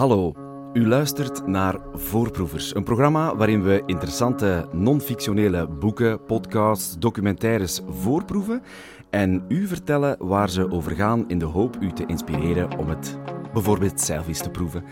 Hallo, 0.00 0.32
u 0.72 0.86
luistert 0.88 1.46
naar 1.46 1.78
Voorproevers, 1.92 2.74
een 2.74 2.82
programma 2.84 3.36
waarin 3.36 3.62
we 3.62 3.82
interessante 3.86 4.68
non-fictionele 4.72 5.68
boeken, 5.68 6.24
podcasts, 6.24 6.98
documentaires 6.98 7.80
voorproeven 7.88 8.62
en 9.10 9.44
u 9.48 9.66
vertellen 9.66 10.16
waar 10.18 10.50
ze 10.50 10.70
over 10.70 10.92
gaan 10.92 11.28
in 11.28 11.38
de 11.38 11.44
hoop 11.44 11.76
u 11.80 11.92
te 11.92 12.06
inspireren 12.06 12.78
om 12.78 12.88
het 12.88 13.18
bijvoorbeeld 13.52 14.00
zelf 14.00 14.28
eens 14.28 14.42
te 14.42 14.50
proeven. 14.50 14.84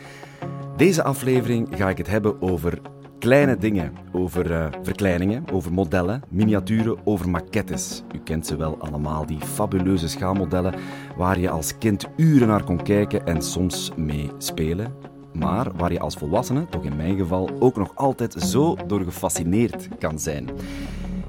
Deze 0.76 1.02
aflevering 1.02 1.68
ga 1.70 1.88
ik 1.88 1.98
het 1.98 2.08
hebben 2.08 2.42
over 2.42 2.80
kleine 3.18 3.56
dingen, 3.56 3.92
over 4.12 4.50
uh, 4.50 4.66
verkleiningen, 4.82 5.44
over 5.52 5.72
modellen, 5.72 6.22
miniaturen, 6.28 6.96
over 7.04 7.30
maquettes. 7.30 8.02
U 8.14 8.18
kent 8.18 8.46
ze 8.46 8.56
wel 8.56 8.78
allemaal, 8.78 9.26
die 9.26 9.40
fabuleuze 9.40 10.08
schaalmodellen 10.08 10.74
waar 11.16 11.38
je 11.38 11.50
als 11.50 11.78
kind 11.78 12.06
uren 12.16 12.48
naar 12.48 12.64
kon 12.64 12.82
kijken 12.82 13.26
en 13.26 13.42
soms 13.42 13.90
mee 13.96 14.30
spelen. 14.38 14.92
Maar 15.32 15.76
waar 15.76 15.92
je 15.92 16.00
als 16.00 16.14
volwassene, 16.14 16.66
toch 16.70 16.84
in 16.84 16.96
mijn 16.96 17.16
geval, 17.16 17.50
ook 17.58 17.76
nog 17.76 17.92
altijd 17.94 18.32
zo 18.32 18.76
door 18.86 19.00
gefascineerd 19.00 19.88
kan 19.98 20.18
zijn. 20.18 20.50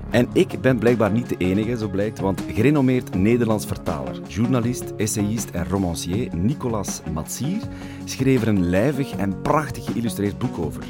En 0.10 0.28
ik 0.34 0.62
ben 0.62 0.80
blijkbaar 0.80 1.12
niet 1.12 1.30
de 1.30 1.38
enige, 1.38 1.78
zo 1.78 1.90
blijkt, 1.90 2.20
want 2.20 2.44
gerenommeerd 2.48 3.16
Nederlands 3.16 3.66
vertaler, 3.66 4.22
journalist, 4.28 4.94
essayist 4.98 5.50
en 5.50 5.68
romancier 5.68 6.36
Nicolas 6.36 7.02
Matsier 7.14 7.62
schreef 8.06 8.42
er 8.42 8.48
een 8.48 8.70
lijvig 8.70 9.12
en 9.12 9.42
prachtig 9.42 9.86
geïllustreerd 9.86 10.38
boek 10.38 10.58
over. 10.58 10.84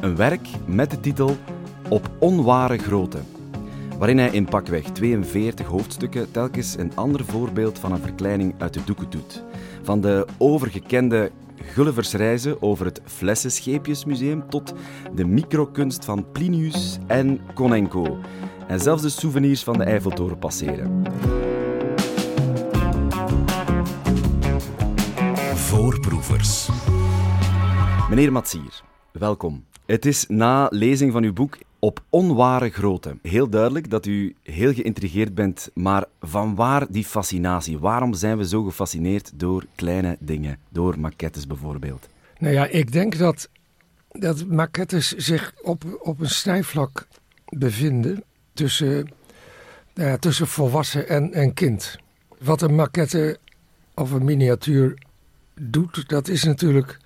Een 0.00 0.16
werk 0.16 0.48
met 0.66 0.90
de 0.90 1.00
titel 1.00 1.36
Op 1.88 2.10
onware 2.18 2.78
grootte, 2.78 3.18
waarin 3.98 4.18
hij 4.18 4.30
in 4.30 4.44
pakweg 4.44 4.84
42 4.84 5.66
hoofdstukken 5.66 6.30
telkens 6.30 6.78
een 6.78 6.92
ander 6.94 7.24
voorbeeld 7.24 7.78
van 7.78 7.92
een 7.92 8.00
verkleining 8.00 8.54
uit 8.58 8.74
de 8.74 8.84
doeken 8.84 9.10
doet. 9.10 9.44
Van 9.82 10.00
de 10.00 10.26
overgekende 10.38 11.30
Gulliversreizen 11.56 12.62
over 12.62 12.84
het 12.84 13.00
Flessenscheepjesmuseum 13.04 14.48
tot 14.48 14.74
de 15.14 15.24
microkunst 15.24 16.04
van 16.04 16.30
Plinius 16.32 16.98
en 17.06 17.40
Konenko. 17.54 18.18
En 18.66 18.80
zelfs 18.80 19.02
de 19.02 19.08
souvenirs 19.08 19.64
van 19.64 19.78
de 19.78 19.84
Eiffeltoren 19.84 20.38
passeren. 20.38 21.02
Voorproevers. 25.54 26.68
Meneer 28.08 28.32
Matsier, 28.32 28.82
welkom. 29.12 29.69
Het 29.86 30.06
is 30.06 30.24
na 30.28 30.66
lezing 30.70 31.12
van 31.12 31.22
uw 31.22 31.32
boek 31.32 31.58
op 31.78 32.02
onware 32.08 32.70
grootte. 32.70 33.16
Heel 33.22 33.48
duidelijk 33.48 33.90
dat 33.90 34.06
u 34.06 34.34
heel 34.42 34.72
geïntrigeerd 34.72 35.34
bent, 35.34 35.70
maar 35.74 36.04
van 36.20 36.54
waar 36.54 36.86
die 36.90 37.04
fascinatie? 37.04 37.78
Waarom 37.78 38.14
zijn 38.14 38.38
we 38.38 38.48
zo 38.48 38.62
gefascineerd 38.62 39.32
door 39.34 39.66
kleine 39.74 40.16
dingen, 40.20 40.58
door 40.68 40.98
maquettes 40.98 41.46
bijvoorbeeld? 41.46 42.08
Nou 42.38 42.54
ja, 42.54 42.66
ik 42.66 42.92
denk 42.92 43.18
dat, 43.18 43.48
dat 44.08 44.46
maquettes 44.46 45.12
zich 45.16 45.54
op, 45.62 45.98
op 46.02 46.20
een 46.20 46.28
snijvlak 46.28 47.06
bevinden 47.44 48.24
tussen, 48.52 49.10
nou 49.94 50.18
tussen 50.18 50.46
volwassen 50.46 51.08
en, 51.08 51.32
en 51.32 51.54
kind. 51.54 51.98
Wat 52.38 52.62
een 52.62 52.74
maquette 52.74 53.38
of 53.94 54.10
een 54.10 54.24
miniatuur 54.24 54.98
doet, 55.60 56.08
dat 56.08 56.28
is 56.28 56.44
natuurlijk 56.44 56.98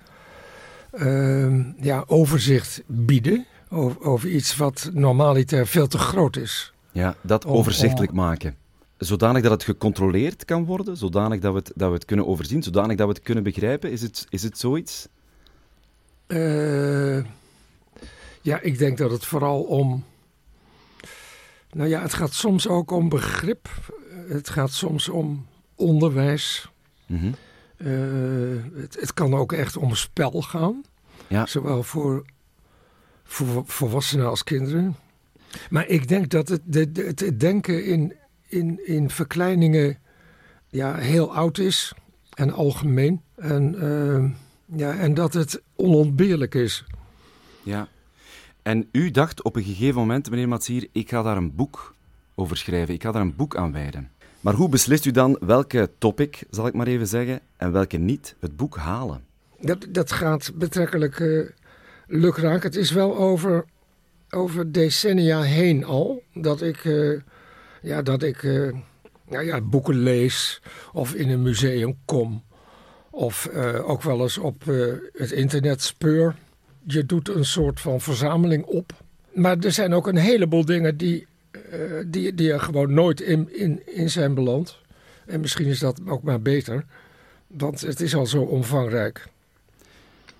uh, 0.97 1.65
ja, 1.81 2.03
overzicht 2.07 2.83
bieden 2.85 3.45
over, 3.69 4.01
over, 4.01 4.29
iets 4.29 4.55
wat 4.55 4.89
normaliter 4.93 5.67
veel 5.67 5.87
te 5.87 5.97
groot 5.97 6.35
is. 6.35 6.73
Ja, 6.91 7.15
dat 7.21 7.45
overzichtelijk 7.45 8.11
maken. 8.11 8.55
Zodanig 8.97 9.41
dat 9.41 9.51
het 9.51 9.63
gecontroleerd 9.63 10.45
kan 10.45 10.65
worden, 10.65 10.97
zodanig 10.97 11.39
dat 11.39 11.51
we 11.51 11.57
het, 11.57 11.71
dat 11.75 11.87
we 11.87 11.93
het 11.93 12.05
kunnen 12.05 12.27
overzien, 12.27 12.63
zodanig 12.63 12.97
dat 12.97 13.07
we 13.07 13.13
het 13.13 13.23
kunnen 13.23 13.43
begrijpen. 13.43 13.91
Is 13.91 14.01
het, 14.01 14.25
is 14.29 14.43
het 14.43 14.57
zoiets? 14.57 15.07
Uh, 16.27 17.23
ja, 18.41 18.59
ik 18.61 18.77
denk 18.77 18.97
dat 18.97 19.11
het 19.11 19.25
vooral 19.25 19.61
om. 19.61 20.03
Nou 21.71 21.89
ja, 21.89 22.01
het 22.01 22.13
gaat 22.13 22.33
soms 22.33 22.67
ook 22.67 22.91
om 22.91 23.09
begrip. 23.09 23.69
Het 24.27 24.49
gaat 24.49 24.71
soms 24.71 25.09
om 25.09 25.45
onderwijs. 25.75 26.69
Mm 27.05 27.17
-hmm. 27.17 27.35
Uh, 27.77 28.81
het, 28.81 28.97
het, 28.99 29.13
kan 29.13 29.33
ook 29.33 29.51
echt 29.51 29.77
om 29.77 29.95
spel 29.95 30.41
gaan. 30.41 30.83
Ja. 31.27 31.45
Zowel 31.45 31.83
voor, 31.83 32.25
voor 33.23 33.63
volwassenen 33.65 34.27
als 34.27 34.43
kinderen. 34.43 34.95
Maar 35.69 35.87
ik 35.87 36.07
denk 36.07 36.29
dat 36.29 36.47
het, 36.47 36.61
de, 36.63 36.89
het 36.93 37.39
denken 37.39 37.85
in, 37.85 38.13
in, 38.47 38.87
in 38.87 39.09
verkleiningen 39.09 39.97
ja, 40.67 40.95
heel 40.95 41.35
oud 41.35 41.57
is 41.57 41.93
en 42.33 42.51
algemeen. 42.51 43.21
En, 43.35 43.75
uh, 43.83 44.31
ja, 44.79 44.97
en 44.97 45.13
dat 45.13 45.33
het 45.33 45.61
onontbeerlijk 45.75 46.55
is. 46.55 46.85
Ja. 47.63 47.87
En 48.61 48.89
u 48.91 49.11
dacht 49.11 49.43
op 49.43 49.55
een 49.55 49.63
gegeven 49.63 49.95
moment, 49.95 50.29
meneer 50.29 50.47
Matsier, 50.47 50.87
ik 50.91 51.09
ga 51.09 51.21
daar 51.21 51.37
een 51.37 51.55
boek 51.55 51.95
over 52.35 52.57
schrijven. 52.57 52.93
Ik 52.93 53.03
ga 53.03 53.11
daar 53.11 53.21
een 53.21 53.35
boek 53.35 53.55
aan 53.55 53.71
wijden. 53.71 54.11
Maar 54.41 54.53
hoe 54.53 54.69
beslist 54.69 55.05
u 55.05 55.11
dan 55.11 55.37
welke 55.39 55.91
topic, 55.97 56.43
zal 56.49 56.67
ik 56.67 56.73
maar 56.73 56.87
even 56.87 57.07
zeggen, 57.07 57.39
en 57.57 57.71
welke 57.71 57.97
niet 57.97 58.35
het 58.39 58.55
boek 58.55 58.77
halen? 58.77 59.25
Dat, 59.65 59.85
dat 59.89 60.11
gaat 60.11 60.51
betrekkelijk 60.55 61.19
uh, 61.19 61.49
lukraak. 62.07 62.63
Het 62.63 62.75
is 62.75 62.91
wel 62.91 63.17
over, 63.17 63.65
over 64.29 64.71
decennia 64.71 65.41
heen 65.41 65.83
al 65.83 66.23
dat 66.33 66.61
ik, 66.61 66.83
uh, 66.83 67.19
ja, 67.81 68.01
dat 68.01 68.23
ik 68.23 68.43
uh, 68.43 68.73
nou 69.27 69.45
ja, 69.45 69.61
boeken 69.61 69.95
lees 69.95 70.61
of 70.93 71.13
in 71.13 71.29
een 71.29 71.41
museum 71.41 71.97
kom. 72.05 72.43
Of 73.09 73.49
ook 73.83 74.01
wel 74.01 74.21
eens 74.21 74.37
op 74.37 74.63
het 75.13 75.31
internet 75.31 75.81
speur. 75.81 76.35
Je 76.83 77.05
doet 77.05 77.29
een 77.29 77.45
soort 77.45 77.79
van 77.79 78.01
verzameling 78.01 78.65
op. 78.65 78.91
Maar 79.33 79.57
er 79.57 79.71
zijn 79.71 79.93
ook 79.93 80.07
een 80.07 80.17
heleboel 80.17 80.65
dingen 80.65 80.97
die 80.97 81.27
die, 82.05 82.33
die 82.33 82.51
er 82.51 82.59
gewoon 82.59 82.93
nooit 82.93 83.21
in, 83.21 83.49
in, 83.57 83.81
in 83.85 84.09
zijn 84.09 84.33
beland. 84.33 84.77
En 85.25 85.39
misschien 85.39 85.65
is 85.65 85.79
dat 85.79 85.99
ook 86.07 86.23
maar 86.23 86.41
beter, 86.41 86.85
want 87.47 87.81
het 87.81 88.01
is 88.01 88.15
al 88.15 88.25
zo 88.25 88.41
omvangrijk. 88.41 89.27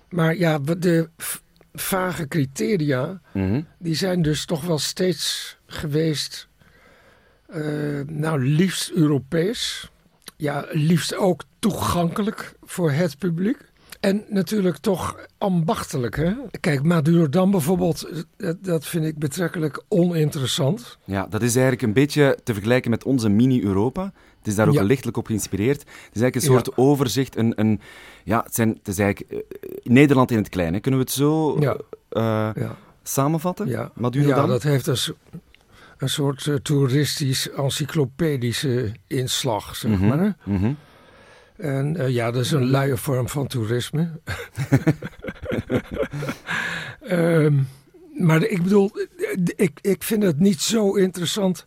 Maar 0.08 0.36
ja, 0.36 0.58
de 0.58 1.08
vage 1.72 2.28
criteria, 2.28 3.20
mm 3.32 3.48
-hmm. 3.50 3.66
die 3.78 3.94
zijn 3.94 4.22
dus 4.22 4.44
toch 4.44 4.64
wel 4.64 4.78
steeds 4.78 5.56
geweest, 5.66 6.48
uh, 7.54 8.00
nou 8.06 8.44
liefst 8.44 8.90
Europees. 8.90 9.90
Ja, 10.36 10.66
liefst 10.70 11.14
ook 11.14 11.42
toegankelijk 11.58 12.54
voor 12.62 12.90
het 12.90 13.18
publiek. 13.18 13.58
En 14.06 14.24
natuurlijk 14.28 14.76
toch 14.76 15.16
ambachtelijk. 15.38 16.16
Hè? 16.16 16.32
Kijk, 16.60 16.82
Madurodam 16.82 17.50
bijvoorbeeld, 17.50 18.24
dat 18.60 18.86
vind 18.86 19.04
ik 19.04 19.18
betrekkelijk 19.18 19.82
oninteressant. 19.88 20.98
Ja, 21.04 21.26
dat 21.30 21.42
is 21.42 21.54
eigenlijk 21.54 21.82
een 21.82 21.92
beetje 21.92 22.38
te 22.44 22.52
vergelijken 22.52 22.90
met 22.90 23.04
onze 23.04 23.28
mini-Europa. 23.28 24.12
Het 24.38 24.46
is 24.46 24.54
daar 24.54 24.68
ook 24.68 24.74
ja. 24.74 24.82
lichtelijk 24.82 25.16
op 25.16 25.26
geïnspireerd. 25.26 25.80
Het 25.80 25.88
is 25.88 26.20
eigenlijk 26.20 26.34
een 26.34 26.42
soort 26.42 26.66
ja. 26.66 26.82
overzicht. 26.82 27.36
Een, 27.36 27.52
een, 27.56 27.80
ja, 28.24 28.42
het, 28.42 28.54
zijn, 28.54 28.68
het 28.68 28.88
is 28.88 28.98
eigenlijk 28.98 29.32
uh, 29.32 29.40
Nederland 29.82 30.30
in 30.30 30.36
het 30.36 30.48
klein. 30.48 30.80
Kunnen 30.80 31.00
we 31.00 31.06
het 31.06 31.14
zo 31.14 31.56
ja. 31.60 31.76
Uh, 32.10 32.70
samenvatten? 33.02 33.68
Ja. 33.68 33.90
ja, 34.10 34.46
dat 34.46 34.62
heeft 34.62 34.84
dus 34.84 35.12
een 35.98 36.08
soort 36.08 36.46
uh, 36.46 36.54
toeristisch, 36.54 37.50
encyclopedische 37.50 38.92
inslag, 39.06 39.76
zeg 39.76 39.90
mm 39.90 39.96
-hmm. 39.96 40.08
maar. 40.08 40.36
Mm 40.44 40.56
-hmm. 40.56 40.76
En 41.56 41.96
uh, 41.96 42.08
ja, 42.08 42.30
dat 42.30 42.44
is 42.44 42.50
een 42.50 42.70
luie 42.70 42.96
vorm 42.96 43.28
van 43.28 43.46
toerisme. 43.46 44.10
um, 47.10 47.68
maar 48.26 48.42
ik 48.42 48.62
bedoel, 48.62 48.90
ik, 49.56 49.78
ik 49.80 50.02
vind 50.02 50.22
het 50.22 50.38
niet 50.38 50.60
zo 50.60 50.94
interessant 50.94 51.66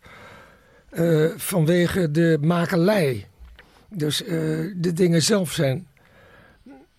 uh, 0.93 1.31
vanwege 1.35 2.11
de 2.11 2.37
makelij. 2.41 3.27
Dus 3.89 4.23
uh, 4.23 4.29
de 4.75 4.93
dingen 4.93 5.21
zelf 5.21 5.51
zijn 5.51 5.87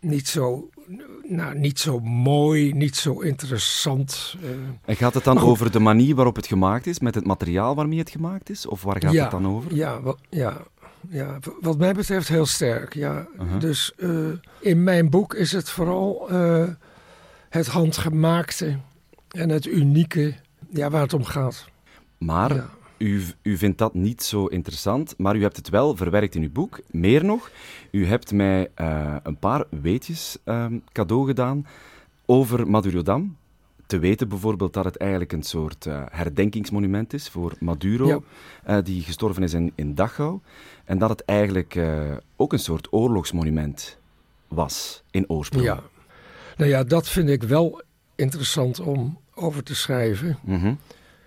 niet 0.01 0.29
zo, 0.29 0.69
nou, 1.29 1.59
niet 1.59 1.79
zo 1.79 2.01
mooi, 2.01 2.73
niet 2.73 2.97
zo 2.97 3.21
interessant. 3.21 4.37
en 4.85 4.97
gaat 4.97 5.15
het 5.15 5.25
dan 5.25 5.39
over 5.39 5.73
de 5.73 5.79
manier 5.79 6.15
waarop 6.15 6.37
het 6.37 6.47
gemaakt 6.47 6.87
is, 6.87 6.99
met 6.99 7.15
het 7.15 7.27
materiaal 7.27 7.75
waarmee 7.75 7.99
het 7.99 8.11
gemaakt 8.11 8.51
is? 8.51 8.67
Of 8.67 8.83
waar 8.83 9.03
gaat 9.03 9.13
ja, 9.13 9.23
het 9.23 9.31
dan 9.31 9.47
over? 9.47 9.75
Ja, 9.75 10.03
wel, 10.03 10.19
ja, 10.31 10.67
ja, 11.09 11.39
wat 11.61 11.79
mij 11.79 11.95
betreft 11.95 12.29
heel 12.29 12.47
sterk. 12.47 12.95
Ja. 12.95 13.27
Uh 13.35 13.51
-huh. 13.51 13.61
Dus 13.61 13.93
uh, 13.97 14.29
in 14.61 14.83
mijn 14.83 15.11
boek 15.11 15.35
is 15.35 15.53
het 15.53 15.71
vooral 15.71 16.33
uh, 16.33 16.69
het 17.49 17.67
handgemaakte 17.67 18.79
en 19.31 19.49
het 19.49 19.67
unieke 19.67 20.35
ja, 20.71 20.91
waar 20.91 21.03
het 21.03 21.13
om 21.13 21.25
gaat. 21.25 21.69
Maar 22.19 22.55
ja. 22.55 22.71
u, 22.99 23.23
u 23.43 23.57
vindt 23.57 23.79
dat 23.79 23.95
niet 23.95 24.23
zo 24.23 24.47
interessant, 24.47 25.15
maar 25.17 25.37
u 25.37 25.43
hebt 25.43 25.57
het 25.57 25.69
wel 25.69 25.97
verwerkt 25.97 26.35
in 26.35 26.43
uw 26.43 26.53
boek. 26.53 26.81
Meer 26.91 27.25
nog, 27.25 27.51
u 27.91 28.07
hebt 28.07 28.33
mij 28.33 28.69
uh, 28.81 29.17
een 29.23 29.37
paar 29.37 29.65
weetjes 29.71 30.39
cadeau 30.93 31.27
gedaan 31.27 31.67
over 32.27 32.71
Madurodam 32.71 33.37
te 33.91 33.99
weten 33.99 34.29
bijvoorbeeld 34.29 34.73
dat 34.73 34.85
het 34.85 34.97
eigenlijk 34.97 35.33
een 35.33 35.43
soort 35.43 35.87
uh, 35.87 36.03
herdenkingsmonument 36.11 37.13
is 37.13 37.29
voor 37.29 37.53
Maduro, 37.61 38.25
ja. 38.67 38.79
uh, 38.79 38.85
die 38.85 39.03
gestorven 39.03 39.43
is 39.43 39.55
in, 39.55 39.73
in 39.75 39.95
Dachau. 39.95 40.41
En 40.85 40.99
dat 40.99 41.09
het 41.11 41.25
eigenlijk 41.25 41.75
uh, 41.75 42.01
ook 42.37 42.53
een 42.53 42.59
soort 42.59 42.93
oorlogsmonument 42.93 43.99
was 44.49 45.03
in 45.11 45.29
oorsprong. 45.29 45.65
Ja, 45.65 45.83
Nou 46.57 46.71
ja, 46.71 46.85
dat 46.85 47.09
vind 47.09 47.29
ik 47.29 47.43
wel 47.43 47.83
interessant 48.15 48.81
om 48.81 49.19
over 49.35 49.63
te 49.63 49.75
schrijven. 49.75 50.39
Mhm. 50.45 50.75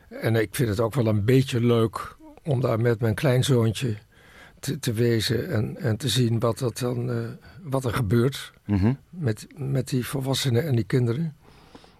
En 0.09 0.35
ik 0.35 0.55
vind 0.55 0.69
het 0.69 0.79
ook 0.79 0.93
wel 0.93 1.07
een 1.07 1.25
beetje 1.25 1.61
leuk 1.61 2.15
om 2.43 2.61
daar 2.61 2.79
met 2.79 2.99
mijn 2.99 3.15
kleinzoontje 3.15 3.97
te, 4.59 4.79
te 4.79 4.93
wezen 4.93 5.49
en, 5.49 5.77
en 5.77 5.97
te 5.97 6.09
zien 6.09 6.39
wat, 6.39 6.59
dat 6.59 6.77
dan, 6.77 7.11
eh, 7.11 7.17
wat 7.63 7.85
er 7.85 7.93
gebeurt 7.93 8.53
Mhm. 8.65 8.93
met, 9.09 9.47
met 9.55 9.89
die 9.89 10.05
volwassenen 10.05 10.65
en 10.65 10.75
die 10.75 10.85
kinderen. 10.85 11.35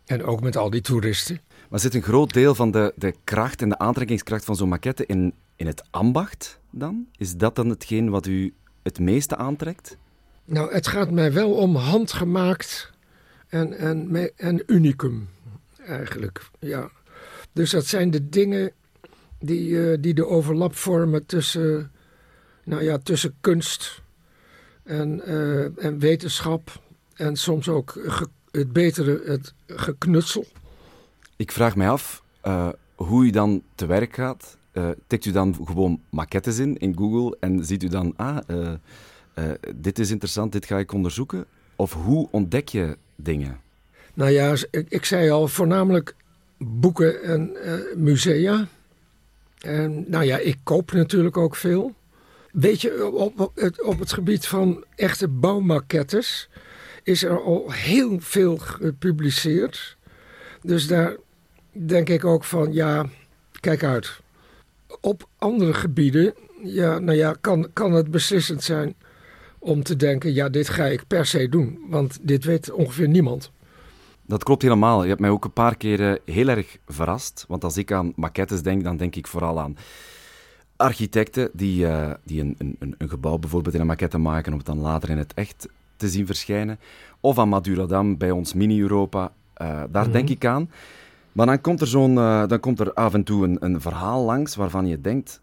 En 0.06 0.24
ook 0.24 0.42
met 0.42 0.58
al 0.58 0.70
die 0.70 0.82
toeristen. 0.82 1.40
Maar 1.70 1.80
zit 1.80 1.94
een 1.94 2.02
groot 2.02 2.34
deel 2.34 2.56
van 2.56 2.72
de, 2.72 2.94
de 2.96 3.14
kracht 3.24 3.62
en 3.62 3.70
de 3.70 3.78
aantrekkingskracht 3.78 4.46
van 4.46 4.56
zo'n 4.56 4.70
maquette 4.70 5.06
in, 5.06 5.34
in 5.56 5.68
het 5.68 5.84
ambacht 5.90 6.60
dan? 6.70 7.08
Is 7.18 7.36
dat 7.36 7.56
dan 7.56 7.70
hetgeen 7.70 8.10
wat 8.10 8.26
u 8.26 8.54
het 8.84 9.00
meeste 9.00 9.36
aantrekt? 9.36 9.98
Nou, 10.46 10.74
het 10.74 10.88
gaat 10.88 11.12
mij 11.12 11.34
wel 11.34 11.54
om 11.54 11.76
handgemaakt 11.76 12.92
en, 13.48 13.78
en, 13.78 14.32
en 14.36 14.64
unicum, 14.66 15.30
eigenlijk. 15.86 16.50
Ja. 16.60 16.90
Dus 17.52 17.72
dat 17.72 17.86
zijn 17.86 18.12
de 18.12 18.30
dingen 18.30 18.72
die, 19.40 19.92
eh, 19.92 19.98
die 20.02 20.14
de 20.14 20.28
overlap 20.28 20.76
vormen 20.76 21.26
tussen, 21.26 21.92
nou 22.64 22.84
ja, 22.84 22.98
tussen 22.98 23.36
kunst 23.42 24.02
en, 24.84 25.26
eh, 25.26 25.86
en 25.86 26.00
wetenschap. 26.00 26.82
En 27.14 27.36
soms 27.36 27.70
ook 27.70 27.94
het 28.54 28.74
betere, 28.74 29.22
het 29.26 29.54
geknutsel. 29.68 30.46
Ik 31.36 31.52
vraag 31.52 31.76
mij 31.76 31.90
af 31.90 32.24
eh, 32.42 32.70
hoe 32.96 33.26
u 33.26 33.30
dan 33.30 33.64
te 33.76 33.86
werk 33.86 34.16
gaat. 34.16 34.58
Eh, 34.72 34.90
tikt 35.08 35.26
u 35.26 35.32
dan 35.32 35.56
gewoon 35.66 36.02
maquettes 36.10 36.60
in 36.60 36.78
in 36.78 36.98
Google 36.98 37.38
en 37.40 37.66
ziet 37.66 37.84
u 37.84 37.88
dan, 37.88 38.14
ah, 38.16 38.38
eh, 38.48 39.52
dit 39.76 40.00
is 40.00 40.12
interessant, 40.12 40.52
dit 40.52 40.66
ga 40.66 40.78
ik 40.78 40.92
onderzoeken? 40.92 41.46
Of 41.76 41.94
hoe 41.94 42.28
ontdek 42.32 42.70
je 42.70 42.98
dingen? 43.16 43.60
Nou 44.14 44.32
ja, 44.32 44.56
ik, 44.72 44.86
ik 44.90 45.06
zei 45.06 45.30
al, 45.30 45.48
voornamelijk 45.48 46.16
boeken 46.58 47.24
en 47.24 47.52
musea. 47.96 48.68
En 49.60 50.06
nou 50.08 50.24
ja, 50.24 50.38
ik 50.38 50.58
koop 50.64 50.92
natuurlijk 50.92 51.38
ook 51.38 51.56
veel. 51.56 51.96
Weet 52.52 52.82
je, 52.82 53.12
op, 53.12 53.40
op, 53.40 53.52
het, 53.56 53.84
op 53.84 54.00
het 54.00 54.14
gebied 54.14 54.48
van 54.48 54.84
echte 54.96 55.28
bouwmaquettes 55.28 56.50
is 57.04 57.24
er 57.24 57.42
al 57.42 57.72
heel 57.72 58.20
veel 58.20 58.58
gepubliceerd. 58.58 59.98
Dus 60.62 60.88
daar 60.88 61.16
denk 61.72 62.10
ik 62.10 62.26
ook 62.26 62.44
van, 62.44 62.74
ja, 62.74 63.06
kijk 63.60 63.84
uit. 63.84 64.22
Op 65.02 65.28
andere 65.38 65.74
gebieden, 65.74 66.34
ja, 66.64 67.00
nou 67.00 67.18
ja, 67.18 67.36
kan, 67.42 67.70
kan 67.74 67.94
het 67.94 68.12
beslissend 68.12 68.64
zijn 68.64 68.96
om 69.60 69.84
te 69.84 69.96
denken, 69.96 70.34
ja, 70.34 70.50
dit 70.50 70.70
ga 70.70 70.86
ik 70.86 71.08
per 71.08 71.26
se 71.26 71.50
doen. 71.50 71.80
Want 71.90 72.20
dit 72.22 72.44
weet 72.44 72.72
ongeveer 72.72 73.08
niemand. 73.08 73.52
Dat 74.26 74.44
klopt 74.44 74.62
helemaal. 74.62 75.02
Je 75.02 75.10
hebt 75.10 75.22
mij 75.22 75.30
ook 75.30 75.46
een 75.46 75.54
paar 75.54 75.78
keer 75.78 76.10
eh, 76.10 76.36
heel 76.36 76.48
erg 76.48 76.78
verrast. 76.88 77.46
Want 77.48 77.64
als 77.64 77.78
ik 77.78 77.92
aan 77.92 78.14
maquettes 78.16 78.62
denk, 78.62 78.84
dan 78.84 78.98
denk 78.98 79.16
ik 79.16 79.28
vooral 79.28 79.60
aan 79.60 79.78
architecten 80.76 81.50
die, 81.54 81.88
eh, 81.88 82.14
die 82.24 82.42
een, 82.42 82.56
een, 82.80 82.96
een 82.98 83.10
gebouw 83.10 83.38
bijvoorbeeld 83.38 83.76
in 83.76 83.82
een 83.82 83.88
maquette 83.88 84.18
maken 84.18 84.52
om 84.52 84.58
het 84.58 84.68
dan 84.68 84.80
later 84.80 85.10
in 85.10 85.18
het 85.18 85.34
echt 85.34 85.68
te 86.04 86.10
zien 86.10 86.26
verschijnen. 86.26 86.80
Of 87.20 87.40
aan 87.40 87.50
Madurodam 87.50 88.18
bij 88.18 88.32
ons 88.32 88.54
Mini-Europa. 88.54 89.32
Eh, 89.54 89.84
daar 89.92 90.12
denk 90.12 90.30
ik 90.30 90.46
aan. 90.46 90.70
Maar 91.32 91.46
dan 91.46 91.62
komt 91.62 91.82
er, 91.82 91.88
zo'n, 91.88 92.18
eh, 92.18 92.48
dan 92.48 92.60
komt 92.60 92.80
er 92.80 92.94
af 92.94 93.14
en 93.14 93.24
toe 93.24 93.46
een, 93.46 93.58
een 93.60 93.82
verhaal 93.82 94.26
langs 94.26 94.56
waarvan 94.56 94.88
je 94.88 95.02
denkt... 95.02 95.42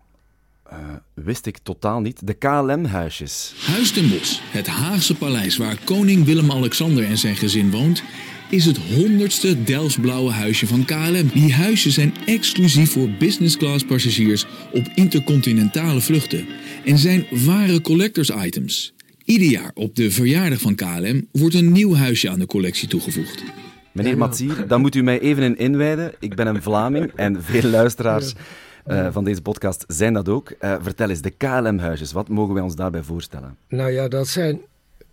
eh, 0.62 0.76
wist 1.14 1.46
ik 1.46 1.58
totaal 1.58 2.00
niet. 2.00 2.26
De 2.26 2.34
KLM-huisjes. 2.34 3.54
Huis 3.66 3.92
ten 3.92 4.08
Bosch, 4.08 4.40
het 4.50 4.66
Haagse 4.66 5.16
paleis 5.16 5.56
waar 5.56 5.76
koning 5.84 6.24
Willem-Alexander 6.24 7.04
en 7.04 7.18
zijn 7.18 7.36
gezin 7.36 7.70
woont, 7.70 8.02
is 8.50 8.64
het 8.64 8.78
honderdste 8.78 9.62
Delftsblauwe 9.62 10.30
huisje 10.30 10.66
van 10.66 10.84
KLM. 10.84 11.28
Die 11.32 11.52
huisjes 11.52 11.94
zijn 11.94 12.14
exclusief 12.26 12.92
voor 12.92 13.10
business 13.18 13.56
class 13.56 13.84
passagiers 13.84 14.46
op 14.72 14.86
intercontinentale 14.94 16.00
vluchten 16.00 16.46
en 16.84 16.98
zijn 16.98 17.26
ware 17.30 17.80
collectors 17.80 18.30
items. 18.30 18.92
Ieder 19.30 19.48
jaar 19.48 19.70
op 19.74 19.96
de 19.96 20.10
verjaardag 20.10 20.60
van 20.60 20.74
KLM 20.74 21.28
wordt 21.32 21.54
een 21.54 21.72
nieuw 21.72 21.94
huisje 21.94 22.30
aan 22.30 22.38
de 22.38 22.46
collectie 22.46 22.88
toegevoegd. 22.88 23.42
Meneer 23.92 24.18
Matsier, 24.18 24.66
dan 24.68 24.80
moet 24.80 24.94
u 24.94 25.02
mij 25.02 25.20
even 25.20 25.42
in 25.42 25.56
inwijden. 25.56 26.12
Ik 26.18 26.34
ben 26.34 26.46
een 26.46 26.62
Vlaming 26.62 27.12
en 27.14 27.42
veel 27.42 27.70
luisteraars 27.70 28.34
eh, 28.84 29.12
van 29.12 29.24
deze 29.24 29.42
podcast 29.42 29.84
zijn 29.88 30.12
dat 30.12 30.28
ook. 30.28 30.50
Eh, 30.50 30.76
vertel 30.80 31.08
eens, 31.08 31.20
de 31.20 31.30
KLM-huisjes, 31.30 32.12
wat 32.12 32.28
mogen 32.28 32.54
wij 32.54 32.62
ons 32.62 32.74
daarbij 32.74 33.02
voorstellen? 33.02 33.56
Nou 33.68 33.90
ja, 33.90 34.08
dat 34.08 34.28
zijn 34.28 34.60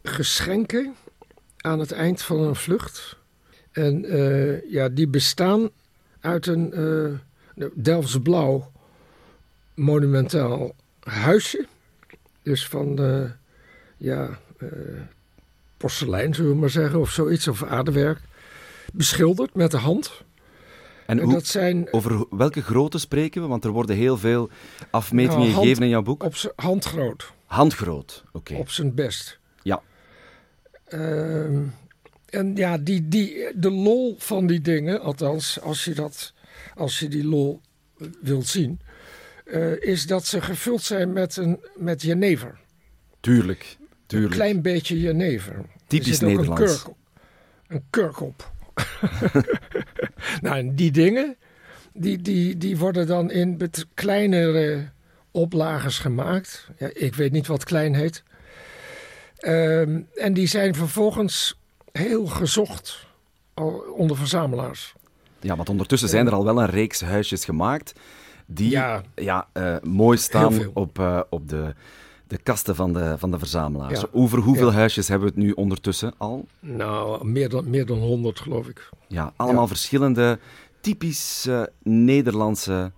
geschenken 0.04 0.94
aan 1.58 1.80
het 1.80 1.92
eind 1.92 2.22
van 2.22 2.40
een 2.40 2.56
vlucht. 2.56 3.18
En 3.72 4.06
eh, 4.06 4.72
ja, 4.72 4.90
die 4.90 5.08
bestaan 5.08 5.70
uit 6.20 6.48
een 6.48 6.74
eh 6.74 7.70
Delfts 7.74 8.18
blauw 8.24 8.72
monumentaal 9.74 10.76
huisje. 11.00 11.66
Dus 12.44 12.68
van 12.68 12.96
ja, 13.98 14.40
eh, 14.58 14.68
porselein, 15.78 16.34
zullen 16.36 16.52
we 16.52 16.58
maar 16.58 16.70
zeggen, 16.70 17.00
of 17.00 17.10
zoiets, 17.12 17.48
of 17.48 17.64
aardewerk. 17.64 18.20
Beschilderd 18.94 19.56
met 19.56 19.72
de 19.72 19.78
hand. 19.78 20.24
En 21.06 21.18
En 21.20 21.24
hoe, 21.24 21.34
dat 21.34 21.46
zijn 21.46 21.94
over 21.94 22.26
welke 22.30 22.62
grootte 22.62 22.98
spreken 23.00 23.42
we? 23.42 23.48
Want 23.48 23.64
er 23.66 23.72
worden 23.72 23.96
heel 23.96 24.18
veel 24.18 24.50
afmetingen 24.90 25.38
Nou, 25.40 25.52
hand- 25.52 25.62
gegeven 25.64 25.84
in 25.84 25.90
jouw 25.90 26.02
boek. 26.02 26.24
op 26.24 26.54
handgroot. 26.56 27.34
Handgroot, 27.46 28.24
oké. 28.32 28.54
op 28.56 28.70
zijn 28.70 28.94
best. 28.96 29.40
Ja. 29.62 29.82
Ehm, 30.88 31.64
en 32.30 32.56
ja, 32.56 32.78
die, 32.78 33.08
die, 33.08 33.46
de 33.56 33.72
lol 33.72 34.16
van 34.20 34.48
die 34.48 34.62
dingen, 34.62 35.02
althans 35.02 35.62
als 35.62 35.86
je, 35.86 35.94
dat, 35.94 36.34
als 36.76 37.00
je 37.00 37.08
die 37.08 37.26
lol 37.26 37.62
eh, 37.98 38.08
wilt 38.22 38.48
zien, 38.48 38.80
eh, 39.46 39.82
is 39.82 40.08
dat 40.08 40.26
ze 40.26 40.42
gevuld 40.42 40.82
zijn 40.82 41.14
met, 41.14 41.38
een, 41.38 41.60
met 41.76 42.02
jenever. 42.02 42.60
Tuurlijk, 43.20 43.78
Een 44.08 44.30
klein 44.30 44.62
beetje 44.62 45.00
jenever. 45.00 45.54
Er 45.54 45.64
Typisch 45.88 46.18
zit 46.18 46.24
ook 46.24 46.30
Nederlands. 46.30 46.62
Een 46.62 46.78
kurk, 46.84 46.96
een 47.68 47.84
kurk 47.90 48.22
op. 48.22 48.52
nou, 50.42 50.58
en 50.58 50.76
die 50.76 50.92
dingen, 50.92 51.36
die, 51.94 52.22
die, 52.22 52.58
die 52.58 52.78
worden 52.78 53.08
dan 53.08 53.32
in 53.32 53.72
kleinere 53.94 54.90
oplages 55.32 56.00
gemaakt. 56.00 56.70
Ja, 56.78 56.90
ik 56.94 57.16
weet 57.16 57.32
niet 57.32 57.48
wat 57.48 57.64
klein 57.64 57.96
heet. 57.96 58.24
Ehm, 59.38 60.02
en 60.16 60.34
die 60.34 60.48
zijn 60.48 60.76
vervolgens 60.76 61.60
heel 61.92 62.26
gezocht 62.26 63.06
onder 63.96 64.18
verzamelaars. 64.18 64.94
Ja, 65.40 65.56
want 65.56 65.70
ondertussen 65.70 66.10
zijn 66.10 66.28
er 66.28 66.34
al 66.34 66.46
wel 66.46 66.62
een 66.62 66.70
reeks 66.70 67.02
huisjes 67.02 67.46
gemaakt 67.46 67.94
die 68.46 68.70
Ja. 68.70 69.04
ja, 69.16 69.48
eh, 69.54 69.76
mooi 69.82 70.18
staan 70.18 70.72
op, 70.74 71.00
eh, 71.00 71.20
op 71.30 71.50
de, 71.50 71.74
de 72.28 72.38
kasten 72.38 72.76
van 72.76 72.94
de, 72.94 73.16
van 73.18 73.32
de 73.32 73.40
verzamelaars. 73.40 74.00
Ja. 74.02 74.08
Over 74.12 74.40
hoeveel 74.40 74.70
Ja. 74.70 74.74
huisjes 74.76 75.08
hebben 75.08 75.28
we 75.28 75.34
het 75.36 75.44
nu 75.44 75.52
ondertussen 75.52 76.14
al? 76.18 76.48
Nou, 76.60 77.26
meer 77.28 77.50
dan, 77.50 77.70
meer 77.70 77.86
dan 77.86 77.98
100 77.98 78.40
geloof 78.40 78.68
ik. 78.68 78.90
Ja, 79.08 79.34
allemaal 79.36 79.68
verschillende 79.68 80.40
typisch 80.82 81.46
eh, 81.48 81.62
Nederlandse 81.84 82.92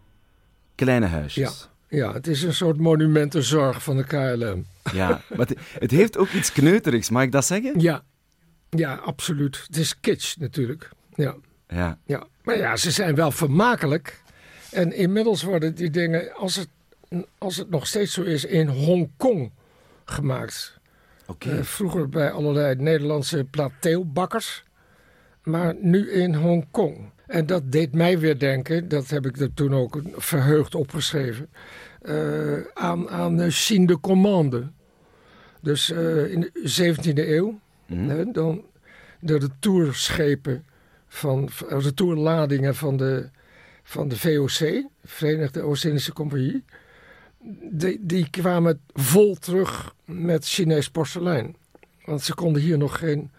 kleine 0.75 1.05
huisjes. 1.05 1.69
Ja, 1.87 2.13
het 2.13 2.27
is 2.27 2.43
een 2.43 2.53
soort 2.53 2.77
monumentenzorg 2.77 3.83
van 3.83 3.97
de 3.97 4.03
KLM. 4.03 4.65
Ja, 4.93 5.21
maar 5.29 5.47
het, 5.47 5.59
het 5.79 5.91
heeft 5.91 6.17
ook 6.17 6.29
iets 6.29 6.51
kneuterigs, 6.51 7.09
mag 7.09 7.23
ik 7.23 7.31
dat 7.31 7.45
zeggen? 7.45 7.79
Ja, 7.79 8.03
ja, 8.69 8.95
absoluut. 8.95 9.63
Het 9.67 9.77
is 9.77 9.99
kitsch 9.99 10.35
natuurlijk. 10.37 10.89
Ja. 11.15 11.35
Ja. 11.67 11.97
Ja, 12.05 12.27
maar 12.43 12.57
ja, 12.57 12.75
ze 12.75 12.91
zijn 12.91 13.15
wel 13.15 13.31
vermakelijk. 13.31 14.21
En 14.71 14.93
inmiddels 14.93 15.43
worden 15.43 15.75
die 15.75 15.89
dingen, 15.89 16.33
als 16.33 16.55
het, 16.55 16.67
als 17.37 17.57
het 17.57 17.69
nog 17.69 17.87
steeds 17.87 18.13
zo 18.13 18.21
is, 18.21 18.45
in 18.45 18.67
Hongkong 18.67 19.51
gemaakt. 20.05 20.77
Eh, 21.39 21.61
vroeger 21.61 22.09
bij 22.09 22.31
allerlei 22.31 22.75
Nederlandse 22.75 23.43
plateaubakkers, 23.43 24.63
maar 25.43 25.75
nu 25.79 26.11
in 26.11 26.33
Hongkong. 26.35 27.09
En 27.27 27.45
dat 27.45 27.71
deed 27.71 27.93
mij 27.93 28.19
weer 28.19 28.39
denken, 28.39 28.87
dat 28.87 29.09
heb 29.09 29.25
ik 29.25 29.37
er 29.37 29.53
toen 29.53 29.73
ook 29.75 30.01
verheugd 30.15 30.75
opgeschreven, 30.75 31.49
eh, 32.01 32.57
aan, 32.73 33.09
aan 33.09 33.37
de 33.37 33.51
Chine 33.51 33.87
de 33.87 33.99
Commande. 33.99 34.71
Dus 35.61 35.91
eh, 35.91 36.31
in 36.31 36.39
de 36.39 36.51
17e 36.63 37.27
eeuw, 37.35 37.59
Mhm. 37.85 38.09
hè, 38.09 38.25
dan 38.31 38.63
de 39.19 39.37
retourschepen 39.37 40.65
van 41.07 41.49
van- 41.49 41.79
retourladingen 41.81 42.75
van 42.75 42.97
de, 42.97 43.29
van 43.83 44.07
de 44.07 44.17
VOC, 44.17 44.83
Verenigde 45.03 45.61
Oost-Indische 45.61 46.13
Compagnie. 46.13 46.63
Die, 47.71 47.97
die 48.01 48.29
kwamen 48.29 48.81
vol 48.93 49.35
terug 49.35 49.95
met 50.05 50.47
Chinees 50.47 50.89
porselein. 50.89 51.55
Want 52.05 52.21
ze 52.21 52.33
konden 52.33 52.61
hier 52.61 52.77
nog 52.77 52.97
geen 52.97 53.31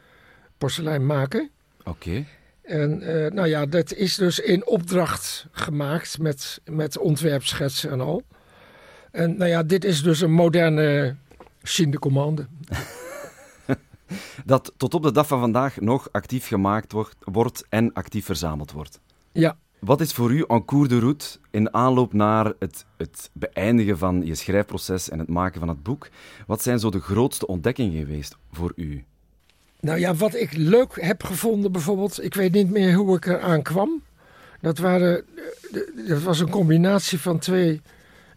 porselein 0.58 1.06
maken. 1.06 1.50
Oké. 1.84 2.24
En 2.62 3.02
eh, 3.02 3.30
nou 3.32 3.48
ja, 3.48 3.66
dat 3.66 3.92
is 3.92 4.14
dus 4.14 4.38
in 4.38 4.66
opdracht 4.66 5.46
gemaakt 5.52 6.18
met, 6.18 6.60
met 6.64 6.98
ontwerpschetsen 6.98 7.90
en 7.90 8.00
al. 8.00 8.22
En 9.10 9.36
nou 9.36 9.50
ja, 9.50 9.62
dit 9.62 9.84
is 9.84 10.02
dus 10.02 10.20
een 10.20 10.32
moderne 10.32 11.16
Chine 11.62 11.90
de 11.90 11.98
commande. 11.98 12.46
dat 14.44 14.72
tot 14.76 14.94
op 14.94 15.02
de 15.02 15.12
dag 15.12 15.26
van 15.26 15.40
vandaag 15.40 15.80
nog 15.80 16.08
actief 16.12 16.46
gemaakt 16.46 16.92
wordt, 16.92 17.16
wordt 17.20 17.64
en 17.68 17.92
actief 17.92 18.24
verzameld 18.24 18.72
wordt. 18.72 19.00
Ja. 19.32 19.56
Wat 19.80 20.00
is 20.00 20.12
voor 20.12 20.32
u 20.32 20.44
en 20.48 20.64
cours 20.64 20.88
de 20.88 20.98
route 20.98 21.38
in 21.50 21.74
aanloop 21.74 22.12
naar 22.12 22.52
het, 22.58 22.84
het 22.96 23.30
beëindigen 23.32 23.98
van 23.98 24.26
je 24.26 24.34
schrijfproces 24.34 25.08
en 25.08 25.18
het 25.18 25.28
maken 25.28 25.60
van 25.60 25.68
het 25.68 25.82
boek? 25.82 26.08
Wat 26.46 26.62
zijn 26.62 26.78
zo 26.78 26.90
de 26.90 27.00
grootste 27.00 27.46
ontdekkingen 27.46 27.98
geweest 27.98 28.36
voor 28.52 28.72
u? 28.76 29.04
Nou 29.80 29.98
ja, 29.98 30.14
wat 30.14 30.34
ik 30.34 30.52
leuk 30.52 31.00
heb 31.00 31.22
gevonden 31.22 31.72
bijvoorbeeld, 31.72 32.24
ik 32.24 32.34
weet 32.34 32.52
niet 32.52 32.70
meer 32.70 32.94
hoe 32.94 33.16
ik 33.16 33.26
eraan 33.26 33.62
kwam. 33.62 34.02
Dat, 34.60 34.78
waren, 34.78 35.24
eh, 35.72 36.08
dat 36.08 36.22
was 36.22 36.40
een 36.40 36.50
combinatie 36.50 37.20
van 37.20 37.38
twee 37.38 37.80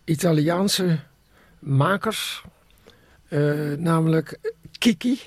Italiaanse 0.03 0.99
makers. 1.59 2.43
Uh, 3.29 3.77
namelijk 3.77 4.39
Kiki, 4.77 5.19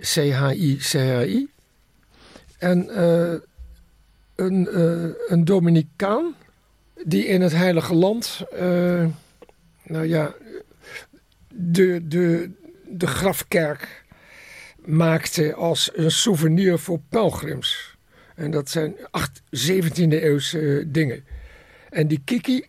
C-H-I-C-H-I. 0.00 1.48
En 2.58 2.86
uh, 2.90 3.34
een, 4.40 4.68
uh, 4.72 5.10
een 5.26 5.44
Dominicaan 5.44 6.34
die 7.04 7.26
in 7.26 7.40
het 7.40 7.52
Heilige 7.52 7.94
Land, 7.94 8.44
nou 9.82 10.06
ja, 10.06 10.34
de, 11.54 12.00
de, 12.08 12.50
de 12.88 13.06
grafkerk 13.06 14.04
maakte 14.84 15.54
als 15.54 15.90
een 15.94 16.10
souvenir 16.10 16.78
voor 16.78 17.00
pelgrims. 17.08 17.96
En 18.34 18.50
dat 18.50 18.70
zijn 18.70 18.96
17e 19.68 20.08
eeuwse 20.08 20.84
dingen. 20.86 21.24
En 21.90 22.06
die 22.06 22.20
Kiki, 22.24 22.64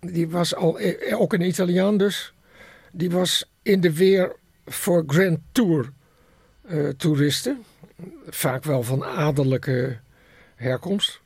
die 0.00 0.28
was 0.28 0.54
al, 0.54 0.78
eh, 0.78 1.20
ook 1.20 1.32
een 1.32 1.46
Italiaan 1.46 1.96
dus, 1.96 2.32
die 2.92 3.10
was 3.10 3.50
in 3.62 3.80
de 3.80 3.94
weer 3.94 4.36
voor 4.66 5.04
Grand 5.06 5.38
Tour 5.52 5.92
toeristen. 6.96 7.64
Vaak 8.28 8.64
wel 8.64 8.82
van 8.82 9.04
adellijke 9.04 9.98
herkomst. 10.60 11.20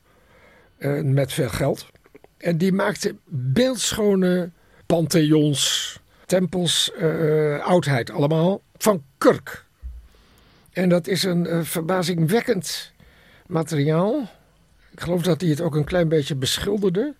Uh, 0.78 1.02
met 1.02 1.32
veel 1.32 1.48
geld. 1.48 1.86
En 2.36 2.58
die 2.58 2.72
maakte 2.72 3.16
beeldschone 3.26 4.50
pantheons, 4.86 5.98
tempels, 6.26 6.92
uh, 6.98 7.66
oudheid 7.66 8.10
allemaal 8.10 8.60
van 8.76 9.02
kurk. 9.18 9.64
En 10.72 10.88
dat 10.88 11.06
is 11.06 11.22
een 11.22 11.66
verbazingwekkend 11.66 12.92
materiaal. 13.46 14.28
Ik 14.90 15.00
geloof 15.00 15.22
dat 15.22 15.40
hij 15.40 15.50
het 15.50 15.60
ook 15.60 15.74
een 15.74 15.84
klein 15.84 16.08
beetje 16.08 16.34
beschilderde. 16.34 17.14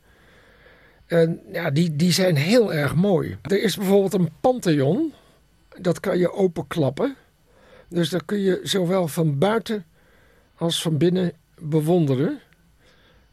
En 1.07 1.41
ja, 1.53 1.71
die, 1.71 1.97
die 1.97 2.13
zijn 2.13 2.37
heel 2.37 2.73
erg 2.73 2.95
mooi. 2.95 3.39
Er 3.43 3.63
is 3.63 3.77
bijvoorbeeld 3.77 4.15
een 4.15 4.31
pantheon. 4.41 5.13
Dat 5.79 6.01
kan 6.01 6.19
je 6.19 6.33
openklappen. 6.33 7.17
Dus 7.89 8.09
dat 8.09 8.25
kun 8.25 8.39
je 8.39 8.61
zowel 8.63 9.09
van 9.09 9.39
buiten 9.39 9.85
als 10.57 10.83
van 10.83 10.97
binnen 10.97 11.33
bewonderen. 11.61 12.41